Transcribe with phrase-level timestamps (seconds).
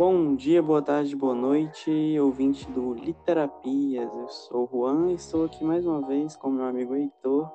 [0.00, 4.08] Bom dia, boa tarde, boa noite, ouvinte do Literapias.
[4.10, 7.50] Eu sou o Juan e estou aqui mais uma vez com meu amigo Heitor.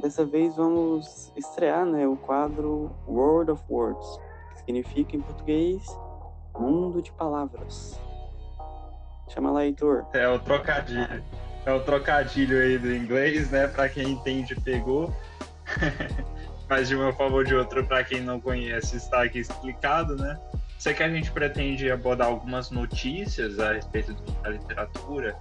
[0.00, 4.06] Dessa vez vamos estrear né, o quadro World of Words,
[4.52, 5.84] que significa em português
[6.56, 8.00] Mundo de Palavras.
[9.30, 10.06] Chama lá, Heitor.
[10.12, 11.24] É o trocadilho.
[11.64, 13.66] É o trocadilho aí do inglês, né?
[13.66, 15.12] Para quem entende, pegou.
[16.70, 20.38] Mas de uma forma ou de outra, para quem não conhece, está aqui explicado, né?
[20.78, 25.36] Sei que a gente pretende abordar algumas notícias a respeito da literatura,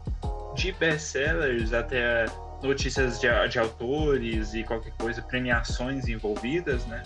[0.55, 2.26] de best-sellers até
[2.63, 7.03] notícias de, de, autores e qualquer coisa, premiações envolvidas, né?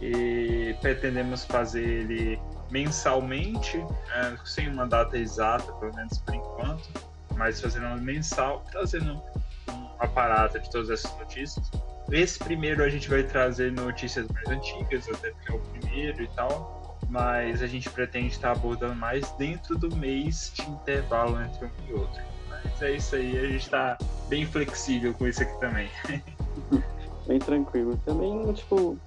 [0.00, 3.78] E pretendemos fazer ele mensalmente,
[4.12, 6.88] é, sem uma data exata, pelo menos por enquanto,
[7.36, 9.22] mas fazendo mensal, trazendo
[9.68, 11.70] um aparato de todas essas notícias.
[12.10, 16.28] Esse primeiro a gente vai trazer notícias mais antigas, até porque é o primeiro e
[16.28, 21.70] tal, mas a gente pretende estar abordando mais dentro do mês de intervalo entre um
[21.88, 22.22] e outro.
[22.48, 25.88] Mas é isso aí, a gente está bem flexível com isso aqui também.
[27.26, 27.98] bem tranquilo.
[28.04, 28.98] Também, tipo,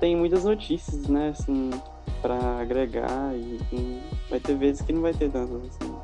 [0.00, 1.70] tem muitas notícias, né, assim,
[2.22, 5.96] para agregar e, e, vai ter vezes que não vai ter tantas, assim.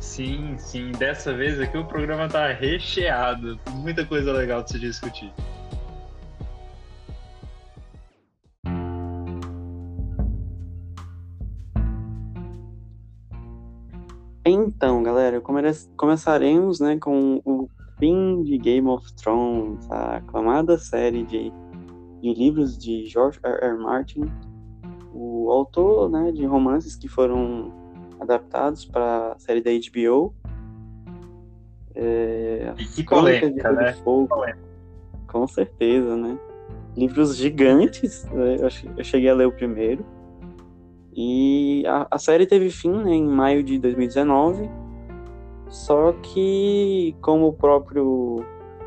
[0.00, 0.92] Sim, sim.
[0.92, 3.58] Dessa vez aqui o programa tá recheado.
[3.70, 5.32] Muita coisa legal de se discutir.
[14.50, 15.60] Então, galera, come
[15.96, 17.68] começaremos né, com o
[17.98, 21.52] fim de Game of Thrones, a aclamada série de,
[22.22, 23.58] de livros de George R.
[23.60, 23.76] R.
[23.76, 24.24] Martin,
[25.12, 27.72] o autor né, de romances que foram
[28.18, 30.34] adaptados para a série da HBO.
[31.94, 33.92] É, e que polêmica, né?
[34.04, 34.28] Fogo,
[35.26, 36.38] com certeza, né?
[36.96, 38.56] Livros gigantes, né?
[38.96, 40.04] eu cheguei a ler o primeiro
[41.20, 44.70] e a, a série teve fim né, em maio de 2019,
[45.68, 48.36] só que, como o próprio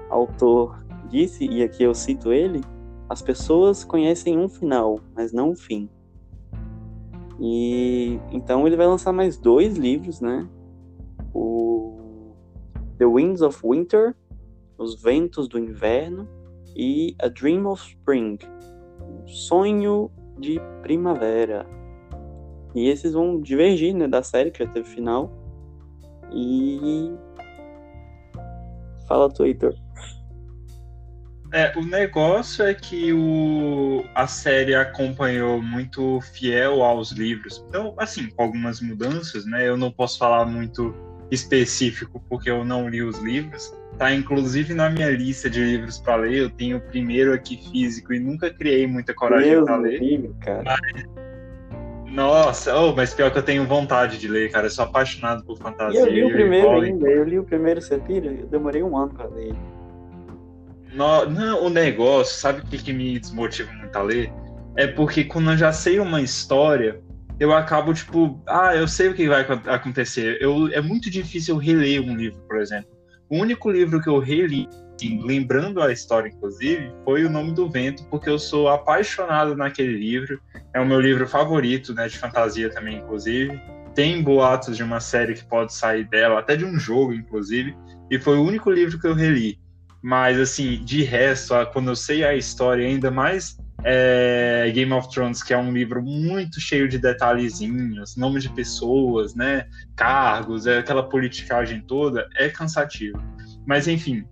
[0.09, 2.61] autor disse, e aqui eu cito ele,
[3.09, 5.89] as pessoas conhecem um final, mas não um fim.
[7.37, 10.47] E então ele vai lançar mais dois livros, né?
[11.33, 11.97] O
[12.97, 14.15] The Winds of Winter,
[14.77, 16.29] Os Ventos do Inverno,
[16.77, 18.37] e A Dream of Spring,
[19.25, 20.09] Sonho
[20.39, 21.80] de Primavera.
[22.73, 25.31] E esses vão divergir, né, da série, que já teve final.
[26.31, 27.11] E.
[29.07, 29.75] Fala tu, Heitor.
[31.53, 37.63] É, o negócio é que o, a série acompanhou muito fiel aos livros.
[37.67, 39.67] Então, assim, com algumas mudanças, né?
[39.67, 40.95] Eu não posso falar muito
[41.29, 43.73] específico porque eu não li os livros.
[43.97, 46.37] Tá inclusive na minha lista de livros para ler.
[46.37, 49.99] Eu tenho o primeiro aqui físico e nunca criei muita coragem para ler.
[49.99, 50.63] Livro, cara.
[50.63, 51.05] Mas,
[52.11, 54.67] nossa, oh, mas pior que eu tenho vontade de ler, cara.
[54.67, 55.99] Eu sou apaixonado por fantasia.
[55.99, 59.13] E eu li o primeiro ainda, eu li o primeiro Sepira, eu demorei um ano
[59.13, 59.53] pra ler.
[60.93, 64.31] No, não, o negócio, sabe o que, que me desmotiva muito a ler?
[64.75, 67.01] É porque quando eu já sei uma história,
[67.39, 70.37] eu acabo, tipo, ah, eu sei o que vai acontecer.
[70.41, 72.91] Eu, é muito difícil eu reler um livro, por exemplo.
[73.29, 74.67] O único livro que eu reli
[75.09, 80.41] lembrando a história, inclusive, foi O Nome do Vento, porque eu sou apaixonado naquele livro.
[80.73, 83.59] É o meu livro favorito, né, de fantasia também, inclusive.
[83.93, 87.75] Tem boatos de uma série que pode sair dela, até de um jogo, inclusive.
[88.09, 89.59] E foi o único livro que eu reli.
[90.01, 95.43] Mas, assim, de resto, quando eu sei a história, ainda mais é, Game of Thrones,
[95.43, 101.07] que é um livro muito cheio de detalhezinhos, nomes de pessoas, né, cargos, é aquela
[101.07, 103.21] politicagem toda, é cansativo.
[103.65, 104.23] Mas enfim,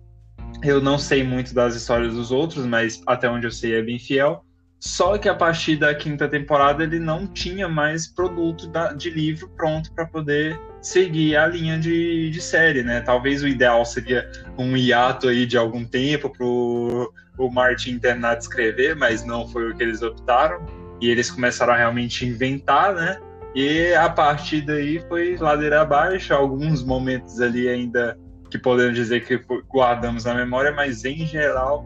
[0.62, 3.98] eu não sei muito das histórias dos outros, mas até onde eu sei é bem
[3.98, 4.44] fiel.
[4.78, 9.48] Só que a partir da quinta temporada ele não tinha mais produto da, de livro
[9.50, 13.02] pronto para poder seguir a linha de, de série, né?
[13.02, 18.44] Talvez o ideal seria um hiato aí de algum tempo para o Martin terminar de
[18.44, 20.64] escrever, mas não foi o que eles optaram.
[20.98, 23.18] E eles começaram a realmente inventar, né?
[23.54, 28.16] E a partir daí foi ladeira abaixo, alguns momentos ali ainda
[28.50, 31.84] que podemos dizer que guardamos na memória, mas em geral,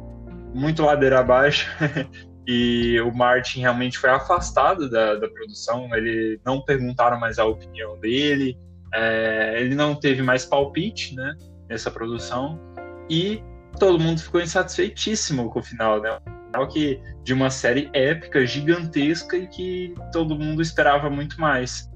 [0.54, 1.70] muito ladeira abaixo.
[2.46, 7.98] e o Martin realmente foi afastado da, da produção, ele não perguntaram mais a opinião
[7.98, 8.58] dele,
[8.92, 11.34] é, ele não teve mais palpite né,
[11.68, 12.60] nessa produção,
[13.08, 13.42] e
[13.78, 16.18] todo mundo ficou insatisfeitíssimo com o final, né?
[16.54, 21.90] final que de uma série épica, gigantesca e que todo mundo esperava muito mais.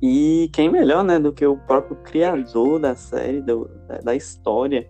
[0.00, 4.88] E quem melhor, né, do que o próprio criador da série, do, da, da, história,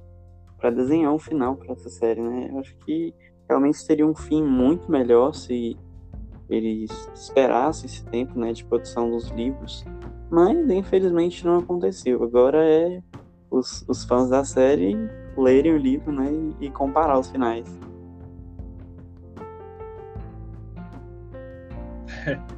[0.59, 2.51] para desenhar um final para essa série, né?
[2.53, 3.15] Eu acho que
[3.49, 5.79] realmente seria um fim muito melhor se
[6.51, 9.85] eles esperassem esse tempo né, de produção dos livros,
[10.31, 12.23] mas infelizmente não aconteceu.
[12.23, 13.03] Agora é
[13.51, 14.95] os, os fãs da série
[15.37, 16.31] lerem o livro né,
[16.61, 17.67] e comparar os finais.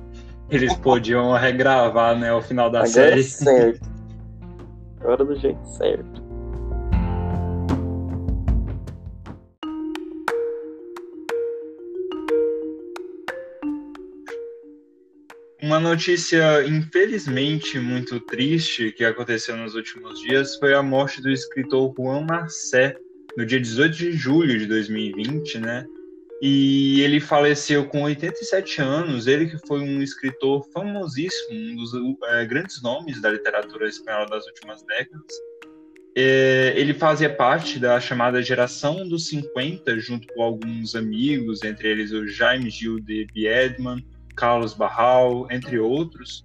[0.51, 3.21] Eles podiam regravar né, o final da Agora série.
[3.21, 3.89] É certo.
[5.01, 6.31] Agora do jeito certo.
[15.63, 21.95] Uma notícia, infelizmente, muito triste que aconteceu nos últimos dias foi a morte do escritor
[21.97, 22.97] Juan Marcé,
[23.37, 25.87] no dia 18 de julho de 2020, né?
[26.41, 29.27] E ele faleceu com 87 anos.
[29.27, 31.93] Ele que foi um escritor famosíssimo, um dos
[32.29, 35.33] é, grandes nomes da literatura espanhola das últimas décadas.
[36.17, 42.11] É, ele fazia parte da chamada geração dos 50, junto com alguns amigos, entre eles
[42.11, 44.05] o Jaime Gil de Biedman,
[44.35, 46.45] Carlos Barral, entre outros.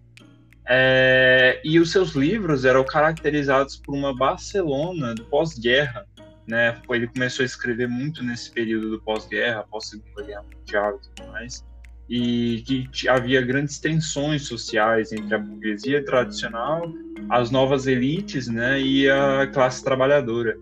[0.68, 6.06] É, e os seus livros eram caracterizados por uma Barcelona pós-guerra.
[6.48, 6.80] Né?
[6.92, 11.66] Ele começou a escrever muito nesse período do pós-guerra, pós-segunda guerra mundial e tudo mais,
[12.08, 16.92] e que havia grandes tensões sociais entre a burguesia tradicional,
[17.30, 20.56] as novas elites, né, e a classe trabalhadora.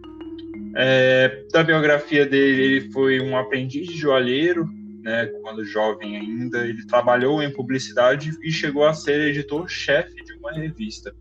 [0.75, 4.65] É, da biografia dele, ele foi um aprendiz de joalheiro,
[5.01, 10.53] né, quando jovem ainda, ele trabalhou em publicidade e chegou a ser editor-chefe de uma
[10.53, 11.13] revista.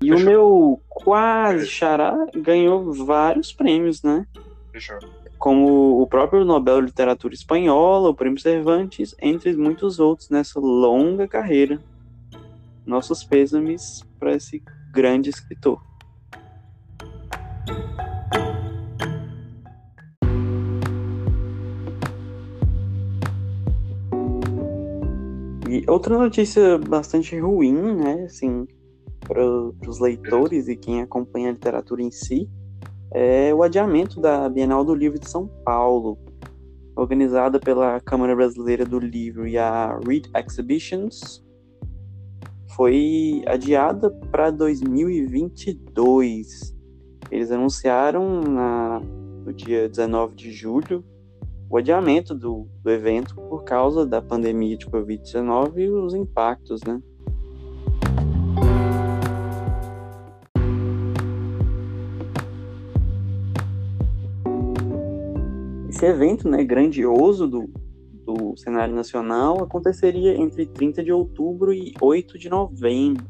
[0.00, 0.22] E Fechou.
[0.22, 4.26] o meu quase xará ganhou vários prêmios, né?
[4.72, 4.98] Fechou.
[5.38, 11.26] Como o próprio Nobel de Literatura Espanhola, o Prêmio Cervantes, entre muitos outros nessa longa
[11.26, 11.80] carreira.
[12.84, 14.62] Nossos pêsames para esse
[14.92, 15.80] grande escritor.
[25.68, 28.66] E outra notícia bastante ruim, né, assim,
[29.26, 29.42] para
[29.88, 32.48] os leitores e quem acompanha a literatura em si,
[33.12, 36.18] é o adiamento da Bienal do Livro de São Paulo,
[36.94, 41.44] organizada pela Câmara Brasileira do Livro e a Read Exhibitions,
[42.74, 46.74] foi adiada para 2022.
[47.30, 49.00] Eles anunciaram na,
[49.44, 51.04] no dia 19 de julho
[51.68, 57.00] o adiamento do, do evento por causa da pandemia de Covid-19 e os impactos, né?
[65.96, 67.70] Esse evento, né, grandioso do,
[68.22, 73.24] do cenário nacional aconteceria entre 30 de outubro e 8 de novembro.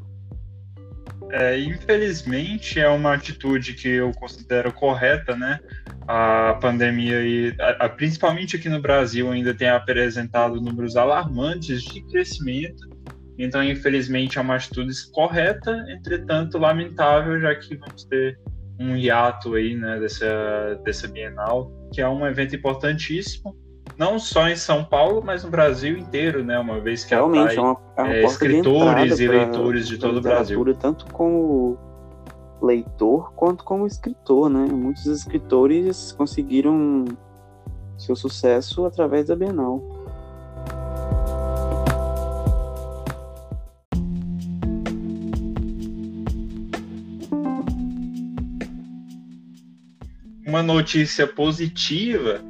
[1.31, 5.61] É, infelizmente é uma atitude que eu considero correta, né?
[6.05, 12.01] A pandemia e a, a, principalmente aqui no Brasil ainda tem apresentado números alarmantes de
[12.01, 12.85] crescimento.
[13.39, 18.37] Então, infelizmente, é uma atitude correta, entretanto lamentável, já que vamos ter
[18.77, 23.55] um hiato aí, né, dessa, dessa Bienal, que é um evento importantíssimo,
[23.97, 27.57] não só em São Paulo, mas no Brasil inteiro, né, uma vez que Realmente, atrai,
[27.57, 30.75] é uma, é uma é, escritores e leitores de todo o Brasil.
[30.75, 31.77] Tanto como
[32.61, 34.65] leitor quanto como escritor, né?
[34.65, 37.05] Muitos escritores conseguiram
[37.97, 39.81] seu sucesso através da Bienal.
[50.47, 52.41] Uma notícia positiva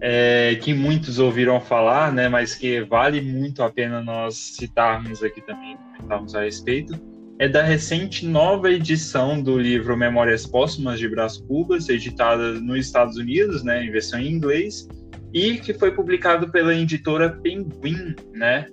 [0.00, 5.40] é, que muitos ouviram falar, né, mas que vale muito a pena nós citarmos aqui
[5.40, 7.00] também, comentarmos a respeito,
[7.38, 13.16] é da recente nova edição do livro Memórias Póstumas de Brás Cubas, editada nos Estados
[13.16, 14.88] Unidos, né, em versão em inglês,
[15.32, 18.66] e que foi publicado pela editora Penguin, né?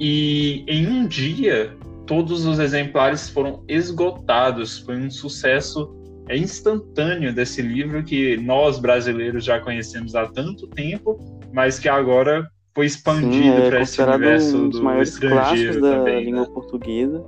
[0.00, 1.76] E em um dia,
[2.06, 4.78] todos os exemplares foram esgotados.
[4.78, 5.94] Foi um sucesso
[6.28, 11.18] é instantâneo desse livro que nós brasileiros já conhecemos há tanto tempo,
[11.52, 15.98] mas que agora foi expandido é para esse universo um dos do maiores clássicos da
[15.98, 16.48] também, língua né?
[16.52, 17.24] portuguesa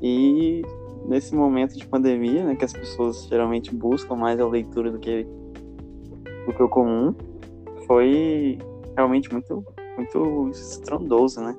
[0.00, 0.62] e
[1.08, 5.26] nesse momento de pandemia, né, que as pessoas geralmente buscam mais a leitura do que
[6.46, 7.14] do que o comum,
[7.86, 8.58] foi
[8.96, 9.64] realmente muito
[9.96, 11.56] muito estrondoso, né?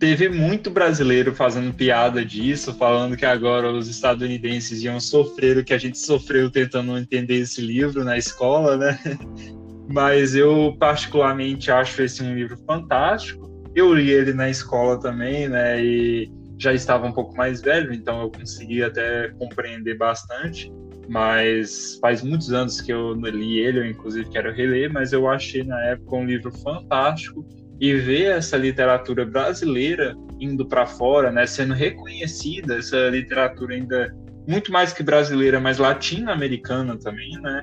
[0.00, 5.74] Teve muito brasileiro fazendo piada disso, falando que agora os estadunidenses iam sofrer o que
[5.74, 8.98] a gente sofreu tentando entender esse livro na escola, né?
[9.92, 13.50] Mas eu particularmente acho esse um livro fantástico.
[13.74, 15.84] Eu li ele na escola também, né?
[15.84, 20.72] E já estava um pouco mais velho, então eu consegui até compreender bastante.
[21.08, 25.62] Mas faz muitos anos que eu li ele, eu inclusive quero reler, mas eu achei
[25.62, 27.44] na época um livro fantástico
[27.80, 34.14] e ver essa literatura brasileira indo para fora, né, sendo reconhecida, essa literatura ainda
[34.46, 37.62] muito mais que brasileira, mas latino-americana também, né?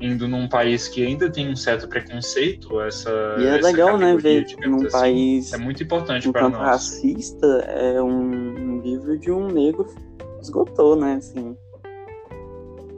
[0.00, 3.10] Indo num país que ainda tem um certo preconceito, essa.
[3.38, 5.52] E é essa legal, né, ver num assim, país.
[5.52, 6.60] É muito importante um para nós.
[6.60, 9.86] racista é um, um livro de um negro
[10.42, 11.14] esgotou, né?
[11.14, 11.56] Assim,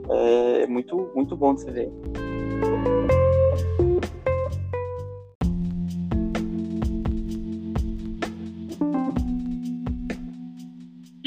[0.09, 1.89] é muito, muito bom de se ver.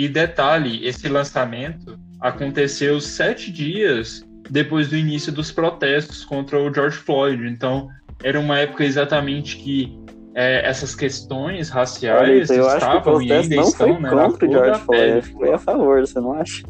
[0.02, 6.97] E detalhe, esse lançamento aconteceu sete dias depois do início dos protestos contra o George
[6.97, 7.47] Floyd.
[7.47, 7.88] Então,
[8.25, 9.97] era uma época exatamente que
[10.35, 14.00] é, essas questões raciais Olha, eu estavam acho que o e ainda não estão foi
[14.00, 16.62] né, contra o George Floyd, foi a favor, você não acha?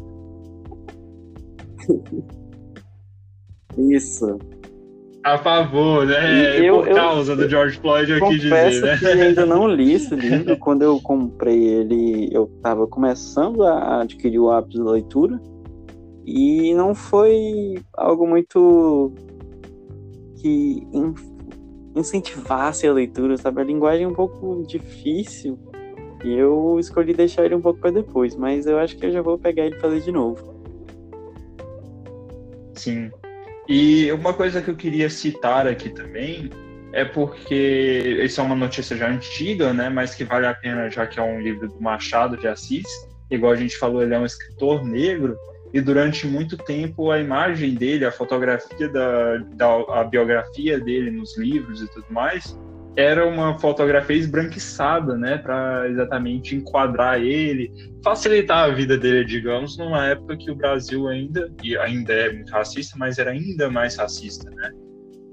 [3.89, 4.37] Isso.
[5.23, 6.59] A favor, né?
[6.59, 8.97] Eu, Por causa eu, do George Floyd, eu quis dizer, né?
[8.97, 10.57] que ainda não li esse livro.
[10.57, 15.39] Quando eu comprei ele, eu estava começando a adquirir o hábito da leitura.
[16.25, 19.13] E não foi algo muito
[20.41, 20.85] que
[21.95, 23.61] incentivasse a leitura, sabe?
[23.61, 25.57] A linguagem é um pouco difícil.
[26.23, 29.21] E eu escolhi deixar ele um pouco para depois, mas eu acho que eu já
[29.21, 30.53] vou pegar ele e fazer de novo.
[32.73, 33.09] Sim.
[33.67, 36.49] E uma coisa que eu queria citar aqui também
[36.91, 41.07] é porque isso é uma notícia já antiga, né, mas que vale a pena já
[41.07, 42.85] que é um livro do Machado de Assis,
[43.31, 45.35] igual a gente falou, ele é um escritor negro
[45.73, 51.35] e durante muito tempo a imagem dele, a fotografia da, da a biografia dele nos
[51.35, 52.55] livros e tudo mais
[52.95, 57.71] era uma fotografia esbranquiçada, né, para exatamente enquadrar ele,
[58.03, 62.51] facilitar a vida dele, digamos, numa época que o Brasil ainda e ainda é muito
[62.51, 64.71] racista, mas era ainda mais racista, né?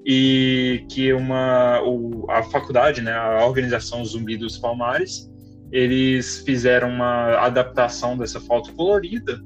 [0.06, 5.30] E que uma o, a faculdade, né, a organização Zumbi dos Palmares,
[5.70, 9.38] eles fizeram uma adaptação dessa foto colorida,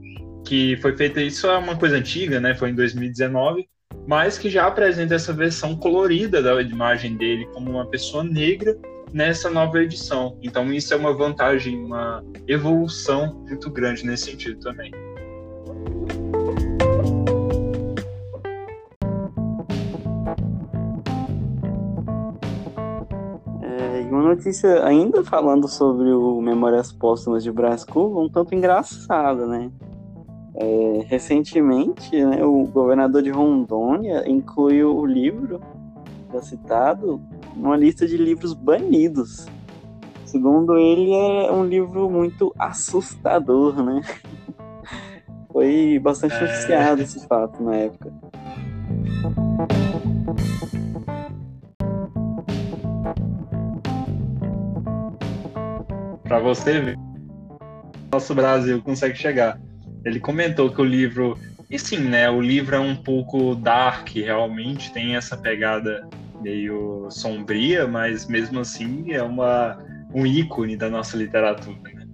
[0.47, 2.54] que foi feita isso é uma coisa antiga, né?
[2.54, 3.66] Foi em 2019
[4.06, 8.76] mas que já apresenta essa versão colorida da imagem dele como uma pessoa negra
[9.12, 10.37] nessa nova edição.
[10.42, 14.90] Então isso é uma vantagem, uma evolução muito grande nesse sentido também.
[23.62, 29.46] É, uma notícia ainda falando sobre o Memórias Póstumas de Brás Cubas, um tanto engraçada,
[29.46, 29.70] né?
[30.56, 35.61] É, recentemente, né, o governador de Rondônia incluiu o livro
[36.32, 37.20] já citado
[37.56, 39.46] numa lista de livros banidos.
[40.25, 44.00] Segundo ele, é um livro muito assustador, né?
[45.52, 46.94] Foi bastante é...
[47.00, 48.12] esse fato na época.
[56.25, 56.99] Para você ver,
[58.12, 59.61] nosso Brasil consegue chegar.
[60.04, 61.38] Ele comentou que o livro.
[61.70, 62.28] E sim, né?
[62.28, 66.06] O livro é um pouco dark, realmente, tem essa pegada
[66.42, 69.78] meio sombria, mas mesmo assim é uma,
[70.14, 71.90] um ícone da nossa literatura.
[71.94, 72.06] Né?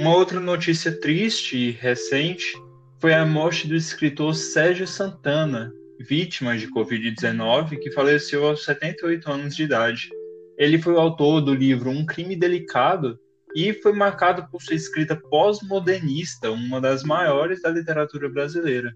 [0.00, 2.54] Uma outra notícia triste e recente
[2.98, 9.56] foi a morte do escritor Sérgio Santana, vítima de Covid-19 que faleceu aos 78 anos
[9.56, 10.10] de idade.
[10.58, 13.18] Ele foi o autor do livro Um Crime Delicado
[13.54, 18.94] e foi marcado por sua escrita pós-modernista, uma das maiores da literatura brasileira.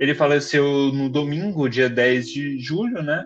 [0.00, 3.24] Ele faleceu no domingo, dia 10 de julho, né?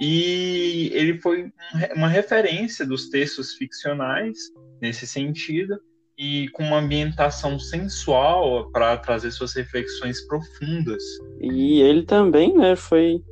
[0.00, 1.52] E ele foi
[1.94, 4.38] uma referência dos textos ficcionais
[4.80, 5.78] nesse sentido
[6.16, 11.02] e com uma ambientação sensual para trazer suas reflexões profundas.
[11.44, 13.22] E ele também, né, foi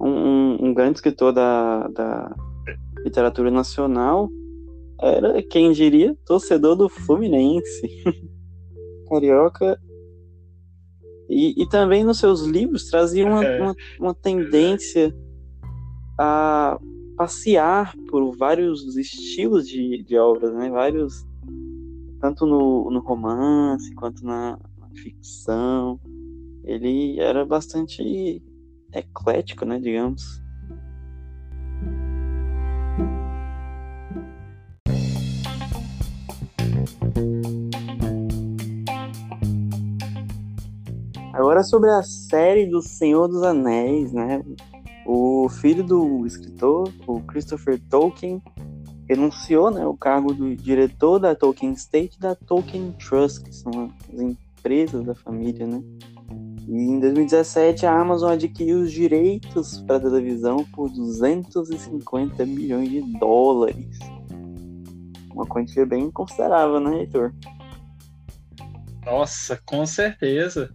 [0.00, 2.34] um, um grande escritor da, da
[3.04, 4.28] literatura nacional.
[5.00, 7.88] Era, quem diria, torcedor do Fluminense.
[9.08, 9.80] Carioca.
[11.28, 13.62] E, e também nos seus livros trazia uma, é.
[13.62, 15.14] uma, uma tendência
[16.18, 16.78] a
[17.16, 20.68] passear por vários estilos de, de obras, né?
[20.70, 21.24] Vários
[22.20, 25.98] tanto no, no romance quanto na, na ficção.
[26.70, 28.40] Ele era bastante
[28.94, 30.40] eclético, né, digamos.
[41.32, 44.40] Agora sobre a série do Senhor dos Anéis, né?
[45.04, 48.40] O filho do escritor, o Christopher Tolkien,
[49.08, 53.92] renunciou né, o cargo do diretor da Tolkien State e da Tolkien Trust, que são
[54.12, 55.82] as empresas da família, né?
[56.68, 63.00] E em 2017 a Amazon adquiriu os direitos para a televisão por 250 milhões de
[63.18, 63.98] dólares.
[65.32, 67.32] Uma quantia bem considerável, né, Heitor?
[69.04, 70.70] Nossa, com certeza.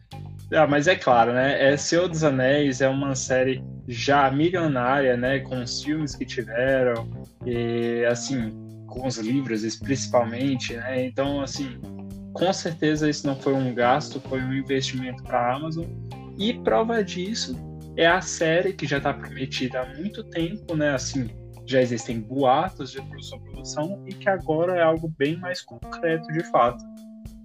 [0.54, 1.72] Ah, mas é claro, né?
[1.74, 5.40] É Senhor dos Anéis é uma série já milionária, né?
[5.40, 7.08] Com os filmes que tiveram,
[7.46, 8.52] e assim,
[8.88, 11.06] com os livros principalmente, né?
[11.06, 11.80] Então, assim,
[12.36, 15.86] com certeza isso não foi um gasto, foi um investimento para a Amazon.
[16.38, 17.56] E prova disso
[17.96, 20.94] é a série que já está prometida há muito tempo, né?
[20.94, 21.30] Assim,
[21.66, 26.44] já existem boatos de sua produção e que agora é algo bem mais concreto de
[26.52, 26.84] fato.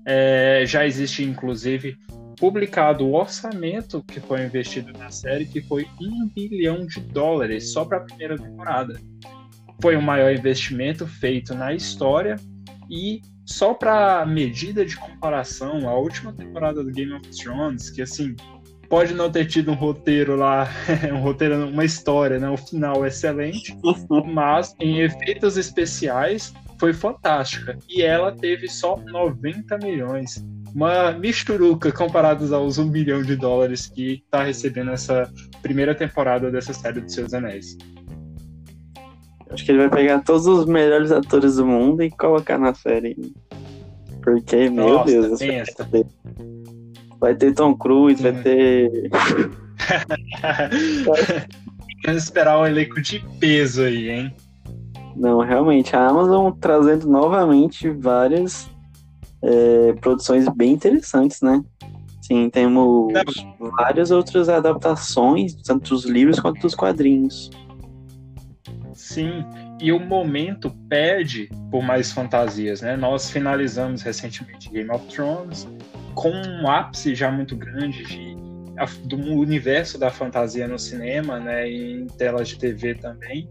[0.04, 1.96] É, já existe, inclusive,
[2.36, 7.84] publicado o orçamento que foi investido na série, que foi um bilhão de dólares só
[7.84, 9.00] para a primeira temporada.
[9.80, 12.34] Foi o maior investimento feito na história
[12.90, 13.20] e
[13.50, 18.36] só para medida de comparação, a última temporada do Game of Thrones, que assim,
[18.88, 20.68] pode não ter tido um roteiro lá,
[21.12, 23.76] um roteiro, uma história, né, um final excelente,
[24.32, 27.76] mas em efeitos especiais foi fantástica.
[27.88, 30.42] E ela teve só 90 milhões.
[30.72, 35.28] Uma misturuca comparados aos 1 bilhão de dólares que está recebendo essa
[35.60, 37.76] primeira temporada dessa série dos Seus Anéis.
[39.52, 43.16] Acho que ele vai pegar todos os melhores atores do mundo e colocar na série.
[44.22, 45.72] Porque, meu Nossa, Deus, pensa.
[45.78, 46.06] vai ter,
[47.18, 48.42] vai ter Tom Cruise, vai Hum.
[48.42, 49.10] ter.
[52.04, 54.34] Vamos esperar um elenco de peso aí, hein?
[55.16, 58.70] Não, realmente, a Amazon trazendo novamente várias
[59.42, 61.62] é, produções bem interessantes, né?
[62.22, 63.12] Sim, temos
[63.76, 67.50] várias outras adaptações, tanto dos livros quanto dos quadrinhos.
[69.10, 69.44] Sim,
[69.80, 72.96] e o momento pede por mais fantasias, né?
[72.96, 75.66] Nós finalizamos recentemente Game of Thrones
[76.14, 78.36] com um ápice já muito grande de,
[79.06, 81.68] do universo da fantasia no cinema, né?
[81.68, 83.48] E em telas de TV também.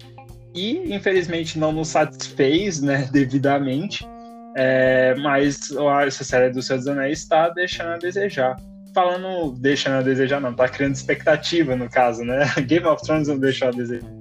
[0.55, 3.09] E infelizmente não nos satisfez, né?
[3.11, 4.07] Devidamente.
[4.55, 5.71] É, mas
[6.07, 8.55] essa série do Senhor dos Anéis está deixando a desejar.
[8.95, 12.45] Falando deixando a desejar, não, tá criando expectativa no caso, né?
[12.65, 14.18] Game of Thrones não deixou a desejar.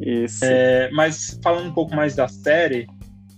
[0.00, 0.44] Isso.
[0.44, 2.86] É, mas falando um pouco mais da série,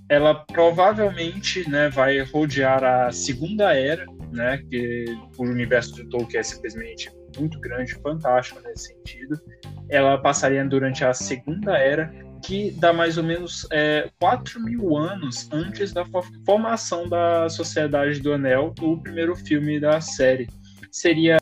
[0.09, 5.05] ela provavelmente né, vai rodear a Segunda Era, né, que
[5.39, 9.41] o universo de Tolkien é simplesmente muito grande, fantástico nesse sentido.
[9.89, 12.13] Ela passaria durante a Segunda Era,
[12.45, 18.21] que dá mais ou menos é, 4 mil anos antes da fo- formação da Sociedade
[18.21, 20.49] do Anel, o primeiro filme da série.
[20.93, 21.39] Seria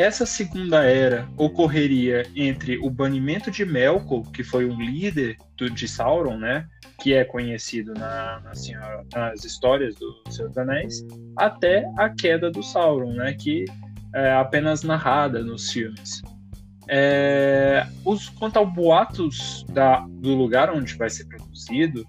[0.00, 5.86] essa segunda era ocorreria entre o banimento de Melkor, que foi um líder do, de
[5.86, 6.66] Sauron, né,
[7.00, 12.50] que é conhecido na, na senhora- nas histórias do Senhor dos Anéis, até a queda
[12.50, 13.64] do Sauron, né, que
[14.14, 16.22] é apenas narrada nos filmes.
[16.88, 22.06] É, os, quanto ao boatos da, do lugar onde vai ser produzido,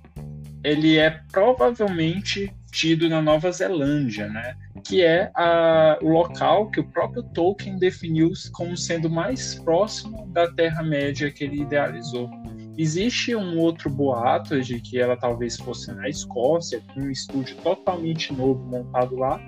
[0.63, 4.55] ele é provavelmente tido na Nova Zelândia, né?
[4.83, 10.51] que é a- o local que o próprio Tolkien definiu como sendo mais próximo da
[10.51, 12.29] Terra-média que ele idealizou.
[12.77, 18.63] Existe um outro boato de que ela talvez fosse na Escócia, um estúdio totalmente novo
[18.63, 19.39] montado lá,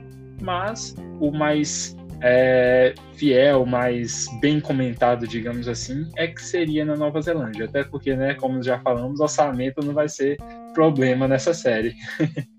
[0.41, 7.21] mas o mais é, fiel, mais bem comentado, digamos assim, é que seria na Nova
[7.21, 7.65] Zelândia.
[7.65, 10.38] Até porque, né, como já falamos, orçamento não vai ser
[10.73, 11.95] problema nessa série.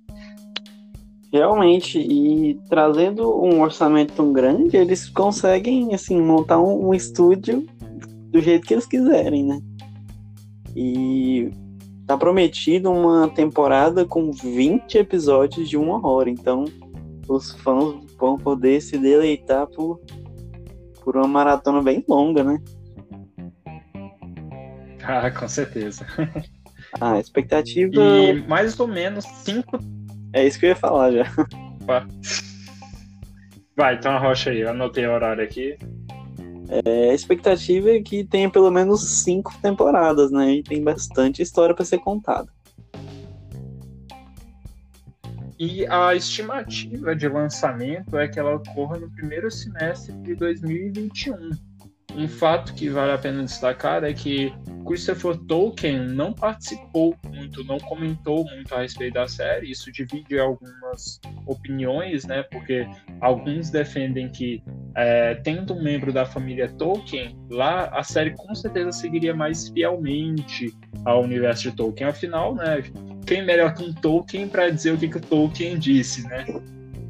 [1.35, 7.67] Realmente, e trazendo um orçamento tão grande, eles conseguem, assim, montar um, um estúdio
[8.31, 9.61] do jeito que eles quiserem, né?
[10.77, 11.51] E
[12.07, 16.67] tá prometido uma temporada com 20 episódios de uma hora, então
[17.27, 20.01] os fãs vão poder se deleitar por,
[21.03, 22.63] por uma maratona bem longa, né?
[25.03, 26.07] Ah, com certeza.
[27.01, 29.81] A expectativa E mais ou menos cinco.
[30.35, 31.25] É isso que eu ia falar já.
[33.77, 35.79] Vai, então arrocha aí, eu anotei o horário aqui.
[36.69, 40.55] É, a expectativa é que tenha pelo menos cinco temporadas, né?
[40.55, 42.49] E tem bastante história para ser contada.
[45.59, 51.51] E a estimativa de lançamento é que ela ocorra no primeiro semestre de 2021.
[52.17, 54.53] Um fato que vale a pena destacar é que
[54.87, 59.71] Christopher Tolkien não participou muito, não comentou muito a respeito da série.
[59.71, 62.43] Isso divide algumas opiniões, né?
[62.45, 62.87] Porque
[63.21, 64.63] alguns defendem que,
[64.95, 70.73] é, tendo um membro da família Tolkien, lá a série com certeza seguiria mais fielmente
[71.05, 72.09] ao universo de Tolkien.
[72.09, 72.83] Afinal, né?
[73.27, 76.45] Quem melhor que um Tolkien para dizer o que, que o Tolkien disse, né?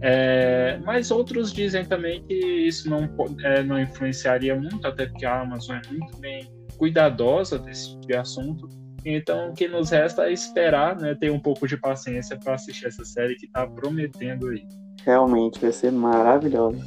[0.00, 3.09] É, mas outros dizem também que isso não,
[3.42, 8.16] é, não influenciaria muito, até porque a Amazon é muito bem cuidadosa desse tipo de
[8.16, 8.68] assunto.
[9.04, 12.87] Então, o que nos resta é esperar, né, ter um pouco de paciência para assistir
[12.87, 14.66] essa série que está prometendo aí.
[15.04, 16.83] Realmente vai ser maravilhosa.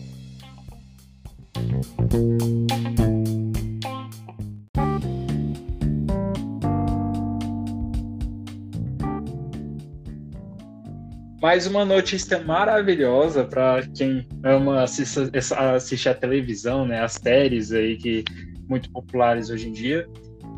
[11.42, 18.24] Mais uma notícia maravilhosa para quem ama assistir, a televisão, né, as séries aí que
[18.68, 20.08] muito populares hoje em dia,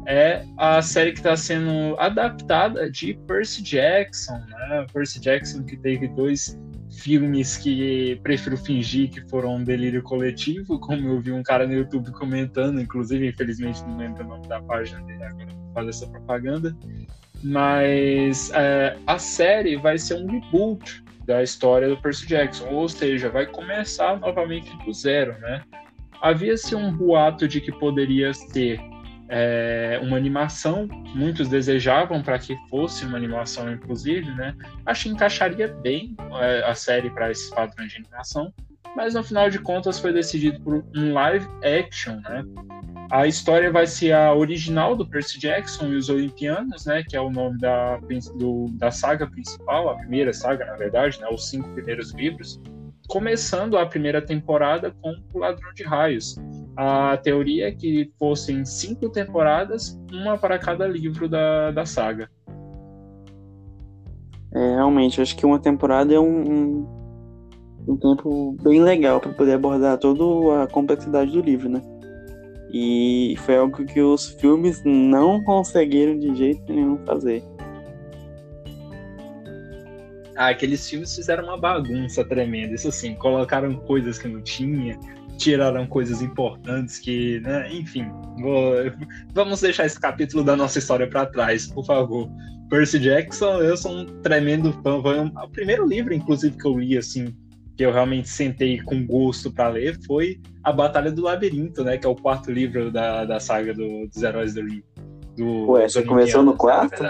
[0.07, 4.85] é a série que está sendo adaptada de Percy Jackson, né?
[4.91, 6.57] Percy Jackson que teve dois
[6.91, 11.73] filmes que prefiro fingir que foram um delírio coletivo, como eu vi um cara no
[11.73, 16.75] YouTube comentando, inclusive, infelizmente não lembro o nome da página dele agora fazer essa propaganda,
[17.43, 23.29] mas é, a série vai ser um reboot da história do Percy Jackson, ou seja,
[23.29, 25.63] vai começar novamente do zero, né?
[26.21, 28.79] Havia-se um boato de que poderia ser
[29.29, 34.55] é, uma animação, muitos desejavam para que fosse uma animação, inclusive, né?
[34.85, 38.51] Acho que encaixaria bem é, a série para esses padrões de animação,
[38.95, 42.43] mas no final de contas foi decidido por um live action, né?
[43.11, 47.03] A história vai ser a original do Percy Jackson e os Olimpianos, né?
[47.07, 47.97] Que é o nome da,
[48.35, 51.27] do, da saga principal, a primeira saga, na verdade, né?
[51.31, 52.61] Os cinco primeiros livros
[53.09, 56.37] começando a primeira temporada com O Ladrão de Raios.
[56.77, 62.29] A teoria é que fossem cinco temporadas, uma para cada livro da, da saga.
[64.53, 66.98] É, realmente, acho que uma temporada é um, um,
[67.89, 71.81] um tempo bem legal para poder abordar toda a complexidade do livro, né?
[72.71, 77.43] E foi algo que os filmes não conseguiram de jeito nenhum fazer.
[80.35, 82.75] Ah, aqueles filmes fizeram uma bagunça tremenda.
[82.75, 84.97] Isso sim, colocaram coisas que não tinha,
[85.37, 87.67] tiraram coisas importantes que, né?
[87.73, 88.05] Enfim,
[88.39, 88.73] vou...
[89.33, 92.29] vamos deixar esse capítulo da nossa história para trás, por favor.
[92.69, 95.01] Percy Jackson, eu sou um tremendo fã.
[95.01, 97.35] Foi o primeiro livro, inclusive, que eu li, assim,
[97.79, 101.97] que eu realmente sentei com gosto para ler, foi A Batalha do Labirinto, né?
[101.97, 104.83] Que é o quarto livro da, da saga do, dos Heróis do Rio.
[105.37, 107.01] Do, Ué, você começou no quarto?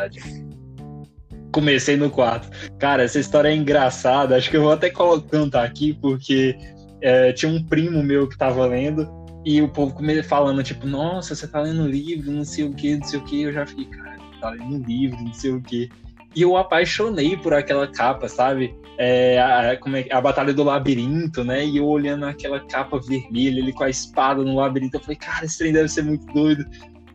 [1.52, 2.78] Comecei no 4.
[2.78, 4.36] Cara, essa história é engraçada.
[4.36, 6.56] Acho que eu vou até contar aqui, porque
[7.02, 9.10] é, tinha um primo meu que tava lendo
[9.44, 13.08] e o povo falando, tipo, nossa, você tá lendo livro, não sei o que, não
[13.08, 13.42] sei o que.
[13.42, 15.90] Eu já fiquei, cara, tá lendo livro, não sei o que.
[16.36, 18.72] E eu apaixonei por aquela capa, sabe?
[19.02, 21.66] É, a, como é, a Batalha do Labirinto, né?
[21.66, 25.46] E eu olhando aquela capa vermelha, ele com a espada no labirinto, eu falei, cara,
[25.46, 26.66] esse trem deve ser muito doido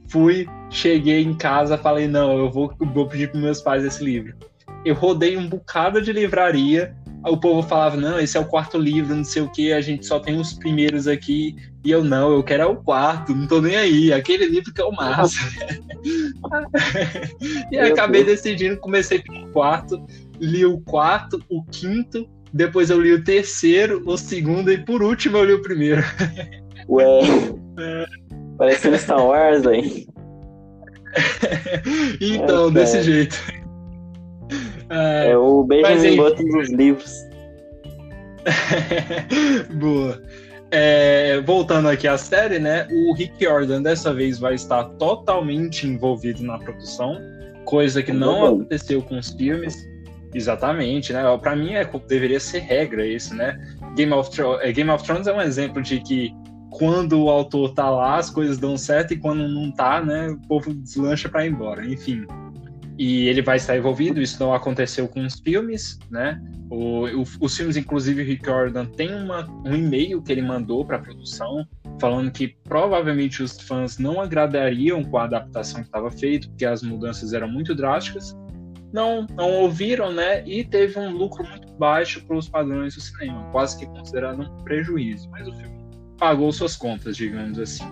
[0.08, 4.34] fui, cheguei em casa, falei, não, eu vou, vou pedir para meus pais esse livro.
[4.84, 6.94] Eu rodei um bocado de livraria,
[7.24, 10.06] o povo falava, não, esse é o quarto livro, não sei o que, a gente
[10.06, 13.60] só tem os primeiros aqui, e eu, não, eu quero é o quarto, não tô
[13.60, 15.38] nem aí, aquele livro que é o massa.
[17.72, 20.04] e acabei decidindo, comecei pelo quarto,
[20.40, 25.38] li o quarto, o quinto, depois eu li o terceiro, o segundo, e por último
[25.38, 26.02] eu li o primeiro.
[26.88, 27.20] Ué...
[27.78, 28.06] É.
[28.56, 30.06] Parecendo Star Wars, aí.
[32.20, 33.36] então, é, desse jeito.
[34.90, 37.12] É, é o Benjamin Button dos livros.
[39.74, 40.22] Boa.
[40.70, 42.86] É, voltando aqui à série, né?
[42.90, 47.16] O Rick Jordan dessa vez vai estar totalmente envolvido na produção,
[47.64, 49.76] coisa que não aconteceu com os filmes.
[50.34, 51.22] Exatamente, né?
[51.38, 53.56] Para mim é, deveria ser regra isso, né?
[53.94, 54.28] Game of,
[54.60, 56.34] é, Game of Thrones é um exemplo de que
[56.70, 60.48] quando o autor tá lá, as coisas dão certo, e quando não tá, né, o
[60.48, 61.86] povo deslancha para ir embora.
[61.86, 62.26] Enfim.
[62.98, 66.40] E ele vai estar envolvido, isso não aconteceu com os filmes, né?
[66.68, 70.84] O, o, os filmes, inclusive, o Rick Jordan tem uma, um e-mail que ele mandou
[70.84, 71.66] para a produção,
[72.00, 76.82] falando que provavelmente os fãs não agradariam com a adaptação que estava feita, porque as
[76.82, 78.36] mudanças eram muito drásticas.
[78.94, 80.46] Não, não ouviram, né?
[80.46, 84.62] E teve um lucro muito baixo para os padrões do cinema, quase que considerado um
[84.62, 85.28] prejuízo.
[85.30, 85.76] Mas o filme
[86.16, 87.82] pagou suas contas, digamos assim.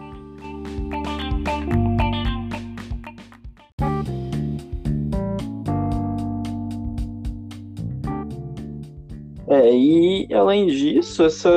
[9.48, 11.50] É, e além disso, essa,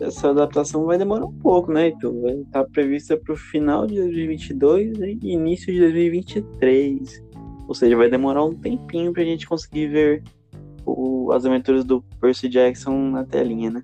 [0.00, 1.92] essa adaptação vai demorar um pouco, né?
[2.22, 7.29] Vai estar prevista para o final de 2022 e início de 2023.
[7.70, 10.24] Ou seja, vai demorar um tempinho para a gente conseguir ver
[10.84, 13.82] o, as aventuras do Percy Jackson na telinha, né?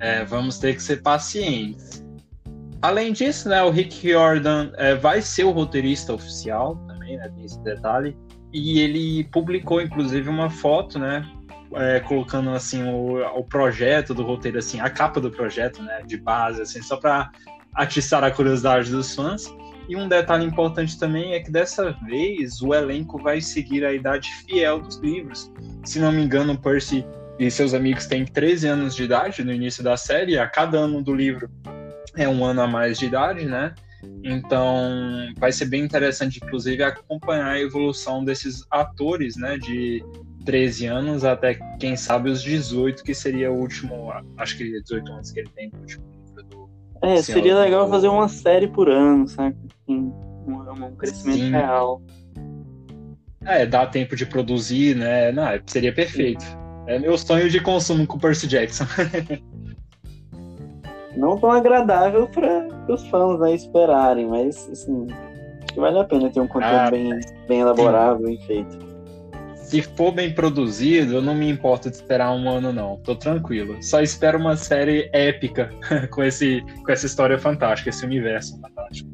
[0.00, 2.04] É, vamos ter que ser pacientes.
[2.82, 7.44] Além disso, né, o Rick Jordan é, vai ser o roteirista oficial também, né, tem
[7.44, 8.16] esse detalhe.
[8.52, 11.24] E ele publicou, inclusive, uma foto, né,
[11.74, 16.16] é, colocando assim o, o projeto do roteiro, assim, a capa do projeto, né, de
[16.16, 17.30] base, assim, só para
[17.72, 19.46] atiçar a curiosidade dos fãs.
[19.88, 24.30] E um detalhe importante também é que dessa vez o elenco vai seguir a idade
[24.46, 25.52] fiel dos livros.
[25.84, 27.04] Se não me engano, Percy
[27.38, 31.02] e seus amigos têm 13 anos de idade no início da série, a cada ano
[31.02, 31.50] do livro
[32.16, 33.74] é um ano a mais de idade, né?
[34.22, 39.58] Então vai ser bem interessante, inclusive, acompanhar a evolução desses atores, né?
[39.58, 40.04] De
[40.44, 45.30] 13 anos até, quem sabe, os 18, que seria o último, acho que 18 anos
[45.30, 46.13] que ele tem no último
[47.02, 49.56] É, seria legal fazer uma série por ano, sabe?
[49.66, 50.12] Assim,
[50.46, 51.50] um, um crescimento Sim.
[51.50, 52.02] real.
[53.44, 55.30] É, dá tempo de produzir, né?
[55.32, 56.44] Não, seria perfeito.
[56.86, 58.84] É meu sonho de consumo com o Percy Jackson.
[61.16, 65.06] Não tão agradável para os fãs né, esperarem, mas assim,
[65.62, 68.93] acho que vale a pena ter um conteúdo ah, bem, bem elaborado, bem feito
[69.74, 72.96] se for bem produzido, eu não me importo de esperar um ano, não.
[72.98, 73.82] Tô tranquilo.
[73.82, 75.68] Só espero uma série épica
[76.12, 79.10] com, esse, com essa história fantástica, esse universo fantástico.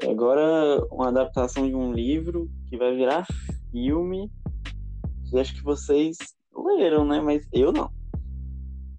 [0.00, 3.26] E agora, uma adaptação de um livro que vai virar
[3.72, 4.30] filme.
[5.28, 6.16] Que acho que vocês
[6.56, 7.20] leram, né?
[7.20, 7.97] Mas eu não.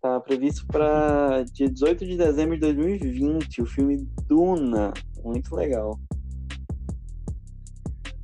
[0.01, 4.93] Tá previsto para dia 18 de dezembro de 2020, o filme Duna.
[5.23, 5.99] Muito legal.